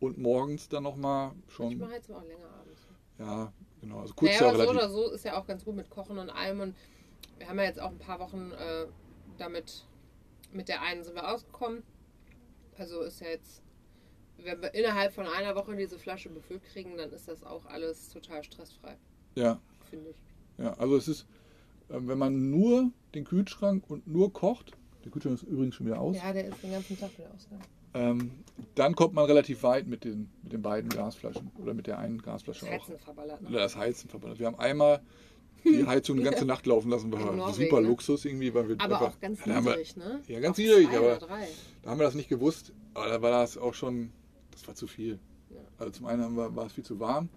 und 0.00 0.18
morgens 0.18 0.68
dann 0.68 0.82
nochmal 0.82 1.32
schon. 1.48 1.78
Manchmal 1.78 1.90
heizen 1.92 2.08
wir 2.14 2.16
auch 2.18 2.24
länger 2.24 2.48
abends. 2.60 2.86
Ja, 3.18 3.52
genau. 3.80 4.00
Also 4.00 4.14
kurz 4.14 4.32
Naja, 4.32 4.46
ja 4.46 4.54
aber 4.54 4.64
so 4.64 4.70
oder 4.70 4.90
so 4.90 5.10
ist 5.12 5.24
ja 5.24 5.38
auch 5.38 5.46
ganz 5.46 5.64
gut 5.64 5.76
mit 5.76 5.88
Kochen 5.90 6.18
und 6.18 6.28
allem. 6.30 6.60
Und 6.60 6.76
wir 7.38 7.48
haben 7.48 7.58
ja 7.58 7.64
jetzt 7.64 7.80
auch 7.80 7.90
ein 7.90 7.98
paar 7.98 8.20
Wochen 8.20 8.52
äh, 8.52 8.86
damit, 9.38 9.86
mit 10.54 10.68
der 10.68 10.82
einen 10.82 11.04
sind 11.04 11.14
wir 11.14 11.28
ausgekommen. 11.30 11.82
Also 12.78 13.02
ist 13.02 13.20
ja 13.20 13.28
jetzt, 13.28 13.62
wenn 14.42 14.60
wir 14.62 14.74
innerhalb 14.74 15.12
von 15.12 15.26
einer 15.26 15.54
Woche 15.54 15.76
diese 15.76 15.98
Flasche 15.98 16.28
befüllt 16.30 16.64
kriegen, 16.64 16.96
dann 16.96 17.10
ist 17.10 17.28
das 17.28 17.44
auch 17.44 17.66
alles 17.66 18.08
total 18.10 18.42
stressfrei, 18.42 18.96
Ja, 19.36 19.60
finde 19.90 20.10
ich. 20.10 20.16
ja. 20.58 20.74
Also 20.74 20.96
es 20.96 21.08
ist, 21.08 21.26
ähm, 21.90 22.08
wenn 22.08 22.18
man 22.18 22.50
nur 22.50 22.90
den 23.14 23.24
Kühlschrank 23.24 23.84
und 23.88 24.06
nur 24.08 24.32
kocht, 24.32 24.72
der 25.04 25.12
Kühlschrank 25.12 25.36
ist 25.36 25.42
übrigens 25.44 25.74
schon 25.76 25.86
wieder 25.86 26.00
aus, 26.00 26.16
Ja, 26.16 26.32
der 26.32 26.46
ist 26.48 26.62
den 26.62 26.72
ganzen 26.72 26.98
Tag 26.98 27.16
wieder 27.16 27.30
ausgegangen. 27.32 27.62
ähm, 27.94 28.30
dann 28.74 28.96
kommt 28.96 29.14
man 29.14 29.26
relativ 29.26 29.62
weit 29.62 29.86
mit 29.86 30.02
den, 30.02 30.30
mit 30.42 30.52
den 30.52 30.62
beiden 30.62 30.90
Gasflaschen 30.90 31.52
oder 31.62 31.74
mit 31.74 31.86
der 31.86 31.98
einen 31.98 32.20
Gasflasche 32.20 32.66
Das 32.66 32.70
auch. 32.70 32.80
Heizen 32.88 32.98
verballert. 32.98 33.40
Ne? 33.42 33.48
Oder 33.50 33.58
das 33.60 33.76
Heizen 33.76 34.08
verbrannt. 34.10 34.38
Wir 34.40 34.46
haben 34.46 34.58
einmal 34.58 35.00
die 35.64 35.84
Heizung 35.86 36.16
die 36.18 36.22
ganze 36.22 36.44
Nacht 36.44 36.66
laufen 36.66 36.90
lassen, 36.90 37.10
war 37.12 37.32
Norwegen, 37.34 37.64
super 37.70 37.80
ne? 37.80 37.88
Luxus 37.88 38.24
irgendwie, 38.24 38.52
weil 38.54 38.68
wir 38.68 38.76
Aber 38.80 38.94
einfach, 39.00 39.14
auch 39.16 39.20
ganz 39.20 39.44
Ja, 39.44 39.54
haben 39.54 39.64
wir- 39.64 39.72
niedrig, 39.76 39.96
ne? 39.96 40.20
Ja, 40.28 40.40
ganz 40.40 40.52
Auf 40.52 40.58
niedrig, 40.58 40.88
aber-. 40.90 41.18
Da 41.82 41.90
haben 41.90 41.98
wir 42.00 42.04
das 42.04 42.14
nicht 42.14 42.28
gewusst, 42.28 42.72
aber 42.94 43.08
da 43.08 43.22
war 43.22 43.30
das 43.30 43.56
auch 43.58 43.74
schon, 43.74 44.10
das 44.50 44.66
war 44.68 44.74
zu 44.74 44.86
viel. 44.86 45.18
Ja. 45.50 45.60
Also 45.78 45.92
zum 45.92 46.06
einen 46.06 46.34
wir, 46.36 46.54
war 46.54 46.66
es 46.66 46.72
viel 46.72 46.84
zu 46.84 47.00
warm 47.00 47.28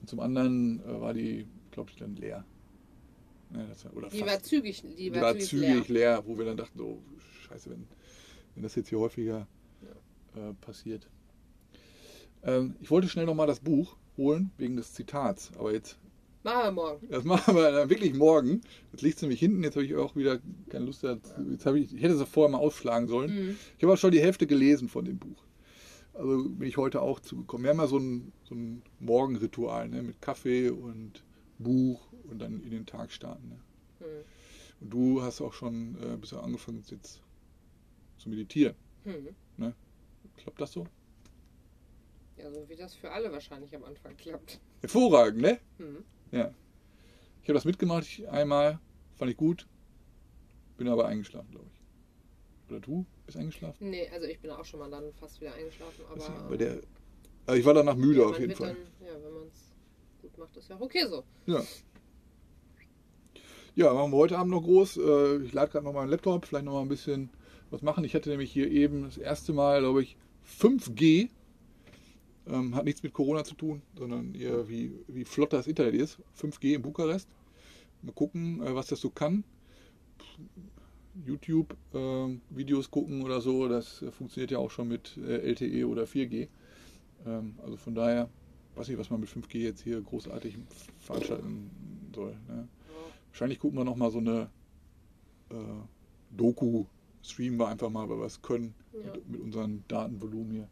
und 0.00 0.08
zum 0.08 0.20
anderen 0.20 0.80
äh, 0.86 1.00
war 1.00 1.14
die, 1.14 1.46
glaube 1.70 1.90
ich, 1.90 1.96
dann 1.96 2.16
leer. 2.16 2.44
Ja, 3.54 3.64
das 3.66 3.84
war, 3.84 3.96
oder 3.96 4.08
Die 4.08 4.18
fast. 4.18 4.30
war 4.32 4.42
zügig, 4.42 4.82
die 4.82 5.10
die 5.10 5.14
war, 5.14 5.22
war 5.22 5.38
zügig, 5.38 5.88
leer. 5.88 6.16
leer. 6.16 6.22
wo 6.26 6.36
wir 6.36 6.44
dann 6.44 6.56
dachten, 6.56 6.78
so, 6.78 7.00
scheiße, 7.48 7.70
wenn, 7.70 7.86
wenn 8.54 8.62
das 8.64 8.74
jetzt 8.74 8.88
hier 8.88 8.98
häufiger 8.98 9.46
äh, 10.34 10.52
passiert. 10.60 11.08
Ähm, 12.42 12.74
ich 12.80 12.90
wollte 12.90 13.08
schnell 13.08 13.24
nochmal 13.26 13.46
das 13.46 13.60
Buch 13.60 13.96
holen, 14.16 14.50
wegen 14.58 14.76
des 14.76 14.92
Zitats, 14.94 15.52
aber 15.58 15.72
jetzt 15.72 15.98
Machen 16.46 16.62
wir 16.62 16.70
morgen. 16.70 17.08
das 17.10 17.24
machen 17.24 17.56
wir 17.56 17.72
dann 17.72 17.90
wirklich 17.90 18.14
morgen. 18.14 18.60
Jetzt 18.92 19.02
liegt 19.02 19.16
es 19.16 19.22
nämlich 19.22 19.40
hinten. 19.40 19.64
Jetzt 19.64 19.74
habe 19.74 19.84
ich 19.84 19.96
auch 19.96 20.14
wieder 20.14 20.38
keine 20.68 20.84
Lust 20.84 21.02
dazu. 21.02 21.32
Jetzt 21.50 21.66
ich, 21.66 21.92
ich 21.92 22.00
hätte 22.00 22.14
es 22.14 22.22
vorher 22.28 22.52
mal 22.52 22.58
ausschlagen 22.58 23.08
sollen. 23.08 23.34
Mhm. 23.34 23.56
Ich 23.76 23.82
habe 23.82 23.92
auch 23.92 23.98
schon 23.98 24.12
die 24.12 24.20
Hälfte 24.20 24.46
gelesen 24.46 24.88
von 24.88 25.04
dem 25.04 25.18
Buch. 25.18 25.42
Also 26.14 26.48
bin 26.48 26.68
ich 26.68 26.76
heute 26.76 27.02
auch 27.02 27.18
zugekommen. 27.18 27.64
Wir 27.64 27.70
haben 27.70 27.80
ja 27.80 27.88
so 27.88 27.98
ein, 27.98 28.32
so 28.44 28.54
ein 28.54 28.82
Morgenritual 29.00 29.88
ne? 29.88 30.04
mit 30.04 30.22
Kaffee 30.22 30.70
und 30.70 31.24
Buch 31.58 32.00
und 32.30 32.38
dann 32.38 32.62
in 32.62 32.70
den 32.70 32.86
Tag 32.86 33.10
starten. 33.10 33.48
Ne? 33.48 33.58
Hm. 33.98 34.06
Und 34.82 34.90
du 34.90 35.22
hast 35.22 35.40
auch 35.40 35.52
schon 35.52 35.96
äh, 36.00 36.16
bisher 36.16 36.44
angefangen 36.44 36.80
jetzt 36.88 37.20
zu 38.18 38.28
meditieren. 38.28 38.76
Hm. 39.02 39.34
Klappt 40.36 40.60
das 40.60 40.70
so? 40.70 40.86
Ja, 42.36 42.52
so 42.52 42.68
wie 42.68 42.76
das 42.76 42.94
für 42.94 43.10
alle 43.10 43.32
wahrscheinlich 43.32 43.74
am 43.74 43.82
Anfang 43.82 44.16
klappt. 44.16 44.60
Hervorragend, 44.80 45.40
ne? 45.40 45.58
Hm. 45.78 46.04
Ja. 46.32 46.52
Ich 47.42 47.48
habe 47.48 47.54
das 47.54 47.64
mitgemacht 47.64 48.04
ich, 48.04 48.28
einmal, 48.28 48.80
fand 49.14 49.30
ich 49.30 49.36
gut, 49.36 49.66
bin 50.76 50.88
aber 50.88 51.06
eingeschlafen, 51.06 51.50
glaube 51.50 51.66
ich. 51.72 52.70
Oder 52.70 52.80
du 52.80 53.06
bist 53.24 53.38
eingeschlafen? 53.38 53.90
Nee, 53.90 54.08
also 54.12 54.26
ich 54.26 54.40
bin 54.40 54.50
auch 54.50 54.64
schon 54.64 54.80
mal 54.80 54.90
dann 54.90 55.12
fast 55.14 55.40
wieder 55.40 55.54
eingeschlafen, 55.54 56.04
aber. 56.10 56.20
War 56.20 56.48
bei 56.48 56.56
der, 56.56 56.80
also 57.46 57.60
ich 57.60 57.64
war 57.64 57.74
danach 57.74 57.94
müde 57.96 58.20
ja, 58.20 58.26
auf 58.26 58.32
man 58.32 58.40
jeden 58.40 58.50
wird 58.50 58.58
Fall. 58.58 58.74
Dann, 58.74 59.06
ja, 59.06 59.14
wenn 59.24 59.32
man 59.32 59.48
es 59.48 59.72
gut 60.20 60.38
macht, 60.38 60.56
ist 60.56 60.68
ja 60.68 60.76
auch 60.76 60.80
okay 60.80 61.06
so. 61.06 61.24
Ja. 61.46 61.62
Ja, 63.76 63.92
machen 63.92 64.10
wir 64.10 64.16
heute 64.16 64.38
Abend 64.38 64.52
noch 64.52 64.62
groß. 64.62 64.96
Äh, 64.96 65.36
Ich 65.44 65.52
lade 65.52 65.70
gerade 65.70 65.84
noch 65.84 65.92
mal 65.92 66.00
meinen 66.00 66.10
Laptop, 66.10 66.46
vielleicht 66.46 66.64
noch 66.64 66.72
mal 66.72 66.80
ein 66.80 66.88
bisschen 66.88 67.30
was 67.70 67.82
machen. 67.82 68.04
Ich 68.04 68.14
hatte 68.14 68.30
nämlich 68.30 68.50
hier 68.50 68.70
eben 68.70 69.02
das 69.04 69.18
erste 69.18 69.52
Mal, 69.52 69.80
glaube 69.80 70.02
ich, 70.02 70.16
5G. 70.58 71.28
Ähm, 72.48 72.74
hat 72.74 72.84
nichts 72.84 73.02
mit 73.02 73.12
Corona 73.12 73.42
zu 73.44 73.54
tun, 73.54 73.82
sondern 73.98 74.34
eher 74.34 74.68
wie, 74.68 74.92
wie 75.08 75.24
flott 75.24 75.52
das 75.52 75.66
Internet 75.66 75.94
ist. 75.94 76.18
5G 76.40 76.74
in 76.74 76.82
Bukarest. 76.82 77.28
Mal 78.02 78.12
gucken, 78.12 78.62
äh, 78.62 78.74
was 78.74 78.86
das 78.86 79.00
so 79.00 79.10
kann. 79.10 79.42
YouTube-Videos 81.24 82.90
gucken 82.90 83.22
oder 83.22 83.40
so, 83.40 83.68
das 83.68 84.02
äh, 84.02 84.10
funktioniert 84.10 84.50
ja 84.50 84.58
auch 84.58 84.70
schon 84.70 84.88
mit 84.88 85.16
äh, 85.16 85.38
LTE 85.38 85.88
oder 85.88 86.04
4G. 86.04 86.48
Ähm, 87.26 87.54
also 87.62 87.76
von 87.76 87.94
daher, 87.94 88.28
weiß 88.74 88.88
nicht, 88.88 88.98
was 88.98 89.10
man 89.10 89.20
mit 89.20 89.28
5G 89.28 89.58
jetzt 89.58 89.80
hier 89.82 90.00
großartig 90.00 90.58
veranstalten 90.98 91.70
soll. 92.14 92.36
Ne? 92.48 92.68
Wahrscheinlich 93.30 93.58
gucken 93.58 93.78
wir 93.78 93.84
noch 93.84 93.96
mal 93.96 94.10
so 94.10 94.18
eine 94.18 94.50
äh, 95.50 95.54
Doku, 96.36 96.84
streamen 97.22 97.58
wir 97.58 97.68
einfach 97.68 97.90
mal, 97.90 98.08
weil 98.08 98.18
wir 98.18 98.26
es 98.26 98.42
können 98.42 98.74
Ja. 98.92 99.12
mit, 99.14 99.28
mit 99.28 99.40
unserem 99.40 99.84
Datenvolumen 99.88 100.52
hier 100.52 100.68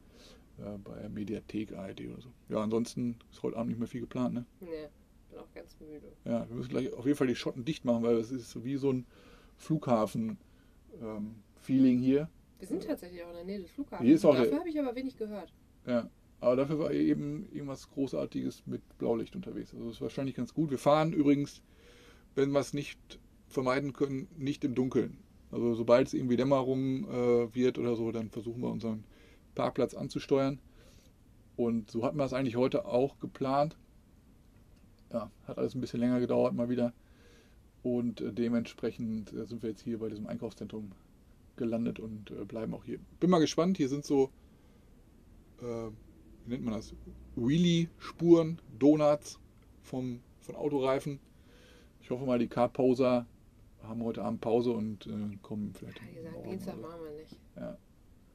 äh, 0.58 0.78
bei 0.78 1.00
der 1.00 1.08
Mediathek 1.08 1.72
ARD 1.72 2.02
oder 2.02 2.20
so. 2.20 2.30
Ja, 2.48 2.62
ansonsten 2.62 3.16
ist 3.30 3.42
heute 3.42 3.56
Abend 3.56 3.70
nicht 3.70 3.78
mehr 3.78 3.88
viel 3.88 4.02
geplant. 4.02 4.34
Ne? 4.34 4.44
Nee, 4.60 4.88
bin 5.30 5.38
auch 5.38 5.52
ganz 5.54 5.76
müde. 5.80 6.12
Ja, 6.24 6.46
wir 6.48 6.56
müssen 6.56 6.70
gleich 6.70 6.92
auf 6.92 7.06
jeden 7.06 7.16
Fall 7.16 7.26
die 7.26 7.36
Schotten 7.36 7.64
dicht 7.64 7.84
machen, 7.84 8.02
weil 8.02 8.16
es 8.16 8.30
ist 8.30 8.50
so 8.50 8.64
wie 8.64 8.76
so 8.76 8.92
ein 8.92 9.06
Flughafen-Feeling 9.56 11.98
hier. 11.98 12.28
Wir 12.58 12.68
sind 12.68 12.84
tatsächlich 12.84 13.22
auch 13.22 13.30
in 13.30 13.34
der 13.34 13.44
Nähe 13.44 13.60
des 13.60 13.70
Flughafens. 13.70 14.06
Hier 14.06 14.14
ist 14.14 14.24
auch 14.24 14.34
Dafür 14.34 14.60
habe 14.60 14.68
ich 14.68 14.80
aber 14.80 14.94
wenig 14.94 15.16
gehört. 15.16 15.52
Ja, 15.86 16.08
aber 16.40 16.56
dafür 16.56 16.78
war 16.78 16.92
eben 16.92 17.48
irgendwas 17.52 17.90
Großartiges 17.90 18.66
mit 18.66 18.82
Blaulicht 18.98 19.36
unterwegs. 19.36 19.72
Also 19.72 19.86
das 19.86 19.96
ist 19.96 20.02
wahrscheinlich 20.02 20.34
ganz 20.34 20.54
gut. 20.54 20.70
Wir 20.70 20.78
fahren 20.78 21.12
übrigens, 21.12 21.62
wenn 22.34 22.52
wir 22.52 22.60
es 22.60 22.72
nicht 22.72 23.18
vermeiden 23.48 23.92
können, 23.92 24.28
nicht 24.36 24.64
im 24.64 24.74
Dunkeln. 24.74 25.18
Also 25.50 25.74
sobald 25.74 26.08
es 26.08 26.14
irgendwie 26.14 26.36
Dämmerung 26.36 27.08
äh, 27.08 27.54
wird 27.54 27.78
oder 27.78 27.96
so, 27.96 28.10
dann 28.12 28.30
versuchen 28.30 28.62
wir 28.62 28.70
unseren 28.70 29.04
Parkplatz 29.54 29.94
anzusteuern. 29.94 30.58
Und 31.56 31.90
so 31.90 32.04
hatten 32.04 32.16
wir 32.16 32.24
es 32.24 32.32
eigentlich 32.32 32.56
heute 32.56 32.84
auch 32.84 33.18
geplant. 33.18 33.76
Ja, 35.12 35.30
hat 35.46 35.58
alles 35.58 35.74
ein 35.74 35.80
bisschen 35.80 36.00
länger 36.00 36.20
gedauert 36.20 36.54
mal 36.54 36.68
wieder. 36.68 36.92
Und 37.82 38.20
äh, 38.20 38.32
dementsprechend 38.32 39.32
äh, 39.32 39.46
sind 39.46 39.62
wir 39.62 39.70
jetzt 39.70 39.82
hier 39.82 39.98
bei 39.98 40.08
diesem 40.08 40.26
Einkaufszentrum 40.26 40.92
gelandet 41.56 42.00
und 42.00 42.30
äh, 42.30 42.44
bleiben 42.44 42.74
auch 42.74 42.84
hier. 42.84 42.98
Bin 43.20 43.30
mal 43.30 43.38
gespannt. 43.38 43.76
Hier 43.76 43.88
sind 43.88 44.04
so 44.04 44.30
äh, 45.60 45.90
wie 46.44 46.50
nennt 46.50 46.64
man 46.64 46.74
das? 46.74 46.94
Wheelie-Spuren, 47.36 48.60
Donuts 48.78 49.38
vom, 49.82 50.20
von 50.40 50.56
Autoreifen. 50.56 51.18
Ich 52.00 52.10
hoffe 52.10 52.26
mal, 52.26 52.38
die 52.38 52.48
Carposer 52.48 53.26
haben 53.82 54.02
heute 54.02 54.22
Abend 54.22 54.40
Pause 54.40 54.72
und 54.72 55.06
äh, 55.06 55.36
kommen 55.42 55.72
vielleicht. 55.74 56.00
Ja, 56.00 56.30
morgen 56.30 56.50
Dienstag 56.50 56.80
machen 56.80 57.00
wir 57.02 57.20
nicht. 57.20 57.36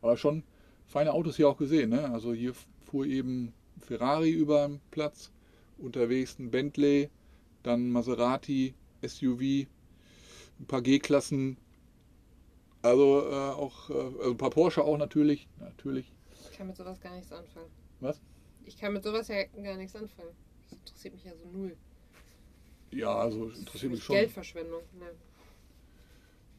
Aber 0.01 0.17
schon 0.17 0.43
feine 0.89 1.13
Autos 1.13 1.37
hier 1.37 1.47
auch 1.47 1.57
gesehen. 1.57 1.91
Ne? 1.91 2.11
Also 2.11 2.33
hier 2.33 2.53
fuhr 2.85 3.05
eben 3.05 3.53
Ferrari 3.79 4.31
über 4.31 4.67
den 4.67 4.81
Platz, 4.91 5.31
unterwegs 5.77 6.37
ein 6.39 6.51
Bentley, 6.51 7.09
dann 7.63 7.91
Maserati, 7.91 8.73
SUV, 9.05 9.67
ein 10.59 10.65
paar 10.67 10.81
G-Klassen, 10.81 11.57
also 12.81 13.29
äh, 13.29 13.33
auch 13.33 13.89
äh, 13.89 13.93
also 13.93 14.31
ein 14.31 14.37
paar 14.37 14.49
Porsche 14.49 14.83
auch 14.83 14.97
natürlich, 14.97 15.47
natürlich. 15.59 16.11
Ich 16.51 16.57
kann 16.57 16.67
mit 16.67 16.75
sowas 16.75 16.99
gar 16.99 17.15
nichts 17.15 17.31
anfangen. 17.31 17.69
Was? 17.99 18.21
Ich 18.65 18.77
kann 18.77 18.93
mit 18.93 19.03
sowas 19.03 19.27
ja 19.27 19.43
gar 19.43 19.77
nichts 19.77 19.95
anfangen. 19.95 20.29
Das 20.63 20.79
interessiert 20.79 21.13
mich 21.13 21.23
ja 21.23 21.35
so 21.35 21.45
null. 21.51 21.75
Ja, 22.91 23.15
also 23.15 23.45
interessiert 23.49 23.79
für 23.79 23.89
mich 23.89 24.03
schon. 24.03 24.15
Geldverschwendung. 24.15 24.81
Ne. 24.97 25.11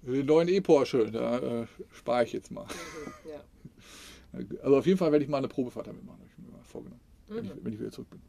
Den 0.03 0.27
neuen 0.27 0.49
E-Porsche, 0.49 1.11
da 1.11 1.63
äh, 1.63 1.67
spare 1.93 2.25
ich 2.25 2.33
jetzt 2.33 2.51
mal. 2.51 2.65
Mhm. 2.65 3.31
Ja. 3.31 3.45
Also 4.33 4.77
auf 4.79 4.87
jeden 4.87 4.99
Fall 4.99 5.11
werde 5.13 5.25
ich 5.25 5.31
mal 5.31 5.39
eine 5.39 5.49
Probefahrt 5.49 5.87
damit 5.87 6.05
machen, 6.05 6.19
habe 6.21 6.29
ich 6.31 6.39
mir 6.39 6.53
mal 6.53 6.63
vorgenommen, 6.65 7.01
wenn, 7.29 7.45
ich, 7.45 7.55
Mhm. 7.55 7.59
wenn 7.65 7.73
ich 7.73 7.81
wieder 7.81 7.91
zurück 7.91 8.11
bin. 8.11 8.21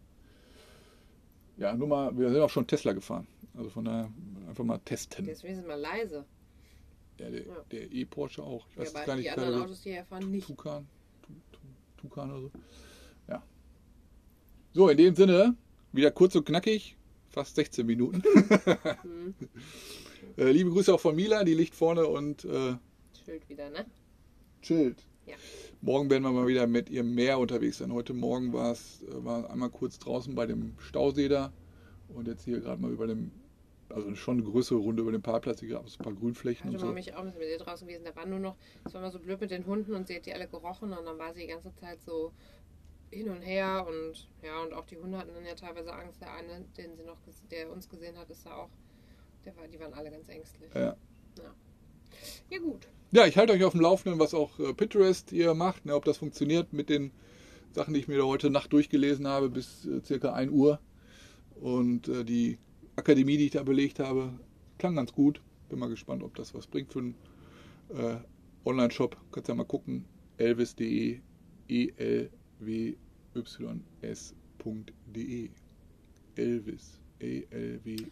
Ja, 1.58 1.76
nur 1.76 1.88
mal, 1.88 2.18
wir 2.18 2.30
sind 2.32 2.42
auch 2.42 2.50
schon 2.50 2.66
Tesla 2.66 2.94
gefahren. 2.94 3.28
Also 3.56 3.70
von 3.70 3.86
daher 3.86 4.12
einfach 4.48 4.64
mal 4.64 4.80
testen. 4.80 5.26
Der 5.26 5.34
ist 5.34 5.44
wenigstens 5.44 5.68
mal 5.68 5.80
leise. 5.80 6.26
Ja, 7.20 7.30
der 7.30 7.46
Ja. 7.46 7.54
der 7.72 7.92
E-Porsche 7.92 8.42
auch. 8.42 8.66
Ich 8.70 8.76
Ja, 8.78 8.82
weiß 8.82 8.96
aber 8.96 9.06
gar 9.06 9.16
nicht, 9.16 9.26
die 9.26 9.30
anderen 9.30 9.52
gerade 9.52 9.64
Autos, 9.66 9.82
die 9.84 9.92
hier 9.92 10.06
fahren, 10.06 10.32
nicht. 10.32 10.48
Tucan, 10.48 10.88
Tu- 11.22 11.34
Tu- 11.52 11.60
Tucan 12.08 12.32
oder 12.32 12.42
so. 12.42 12.52
Ja. 13.28 13.44
So, 14.74 14.90
in 14.90 14.98
dem 14.98 15.16
Sinne, 15.16 15.56
wieder 15.92 16.10
kurz 16.12 16.36
und 16.36 16.46
knackig, 16.46 16.96
fast 17.30 17.56
16 17.56 17.86
Minuten. 17.86 18.24
Mhm. 19.04 19.36
äh, 20.38 20.52
liebe 20.52 20.72
Grüße 20.72 20.92
auch 20.94 21.00
von 21.00 21.16
Mila, 21.16 21.44
die 21.44 21.54
liegt 21.54 21.76
vorne 21.76 22.08
und 22.08 22.46
äh, 22.46 22.76
Schild 23.24 23.48
wieder, 23.50 23.70
ne? 23.70 23.86
chillt. 24.64 25.06
Ja. 25.28 25.36
Morgen 25.84 26.12
werden 26.12 26.22
wir 26.22 26.32
mal 26.32 26.46
wieder 26.46 26.68
mit 26.68 26.92
ihr 26.92 27.04
mehr 27.04 27.40
unterwegs 27.40 27.80
sein. 27.80 27.92
Heute 27.92 28.14
Morgen 28.14 28.54
war 28.54 28.72
es 28.72 29.02
äh, 29.02 29.26
war 29.26 29.50
einmal 29.50 29.72
kurz 29.72 29.98
draußen 29.98 30.36
bei 30.36 30.46
dem 30.46 30.78
Stausee 30.78 31.28
da 31.28 31.52
und 32.10 32.28
jetzt 32.28 32.44
hier 32.44 32.60
gerade 32.60 32.80
mal 32.80 32.92
über 32.92 33.08
dem, 33.08 33.32
also 33.90 34.14
schon 34.14 34.38
eine 34.38 34.48
größere 34.48 34.78
Runde 34.78 35.02
über 35.02 35.12
den 35.12 35.24
Parkplatz. 35.24 35.60
Hier 35.60 35.70
gab 35.70 35.88
es 35.88 36.00
ein 36.00 36.04
paar 36.04 36.14
Grünflächen 36.14 36.66
Heute 36.66 36.76
und 36.76 36.80
so. 36.80 36.86
Morgen 36.86 36.96
bin 36.96 37.04
ich 37.04 37.16
auch 37.16 37.24
mit 37.24 37.36
ihr 37.42 37.58
draußen 37.58 37.88
gewesen. 37.88 38.06
Da 38.06 38.16
war 38.16 38.28
nur 38.28 38.38
noch, 38.38 38.58
es 38.86 38.94
war 38.94 39.02
immer 39.02 39.10
so 39.10 39.18
blöd 39.18 39.42
mit 39.42 39.50
den 39.50 39.66
Hunden 39.66 39.96
und 39.96 40.08
sie 40.08 40.16
hat 40.18 40.28
die 40.28 40.34
alle 40.36 40.48
gerochen 40.48 40.94
und 40.94 41.04
dann 41.04 41.18
war 41.18 41.34
sie 41.34 41.42
die 41.42 41.48
ganze 41.48 41.74
Zeit 41.74 42.00
so 42.04 42.32
hin 43.10 43.30
und 43.30 43.42
her 43.42 43.84
und 43.88 44.30
ja, 44.44 44.62
und 44.62 44.74
auch 44.74 44.86
die 44.86 44.98
Hunde 44.98 45.18
hatten 45.18 45.34
dann 45.34 45.46
ja 45.46 45.56
teilweise 45.56 45.92
Angst. 45.94 46.22
Der 46.22 46.32
eine, 46.32 46.64
den 46.78 46.96
sie 46.96 47.04
noch, 47.04 47.18
der 47.50 47.72
uns 47.72 47.90
gesehen 47.90 48.16
hat, 48.20 48.30
ist 48.30 48.46
da 48.46 48.56
auch, 48.56 48.70
der 49.46 49.58
war, 49.58 49.68
die 49.68 49.80
waren 49.80 49.96
alle 49.96 50.12
ganz 50.12 50.30
ängstlich. 50.30 50.70
Ja. 50.76 50.96
Ja, 52.52 52.60
gut. 52.60 52.88
Ja, 53.14 53.28
ich 53.28 53.38
halte 53.38 53.52
euch 53.52 53.64
auf 53.66 53.74
dem 53.74 53.82
Laufenden, 53.82 54.22
was 54.22 54.34
auch 54.34 54.58
äh, 54.58 54.74
Pinterest 54.74 55.34
ihr 55.34 55.54
macht, 55.54 55.86
ne, 55.86 55.96
ob 55.96 56.06
das 56.06 56.18
funktioniert 56.18 56.72
mit 56.72 56.90
den 56.90 57.12
Sachen, 57.74 57.94
die 57.94 58.00
ich 58.00 58.08
mir 58.08 58.18
da 58.18 58.24
heute 58.24 58.50
Nacht 58.50 58.72
durchgelesen 58.72 59.28
habe, 59.28 59.50
bis 59.50 59.86
äh, 59.86 60.02
circa 60.02 60.32
1 60.32 60.50
Uhr. 60.50 60.80
Und 61.60 62.08
äh, 62.08 62.24
die 62.24 62.58
Akademie, 62.96 63.36
die 63.36 63.46
ich 63.46 63.52
da 63.52 63.64
belegt 63.64 64.00
habe, 64.00 64.32
klang 64.78 64.96
ganz 64.96 65.12
gut. 65.12 65.42
Bin 65.68 65.80
mal 65.80 65.90
gespannt, 65.90 66.24
ob 66.24 66.36
das 66.36 66.54
was 66.54 66.68
bringt 66.68 66.94
für 66.94 67.00
einen 67.00 67.16
äh, 67.90 68.16
Online-Shop. 68.64 69.18
Kannst 69.34 69.50
ja 69.50 69.56
mal 69.56 69.66
gucken. 69.66 70.06
elvis.de, 70.38 71.20
e 71.68 71.88
l 71.98 72.30
w 72.60 72.96
y 73.36 73.82
s.de. 74.02 75.50
Elvis, 76.36 77.00
e 77.20 77.44
l 77.50 77.80
w 77.84 77.90
y 77.90 78.12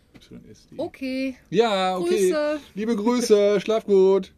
s.de. 0.52 0.78
Okay. 0.78 1.36
Ja, 1.50 1.98
okay. 1.98 2.10
Grüße. 2.10 2.60
Liebe 2.76 2.96
Grüße, 2.98 3.62
schlaf 3.62 3.86
gut. 3.86 4.34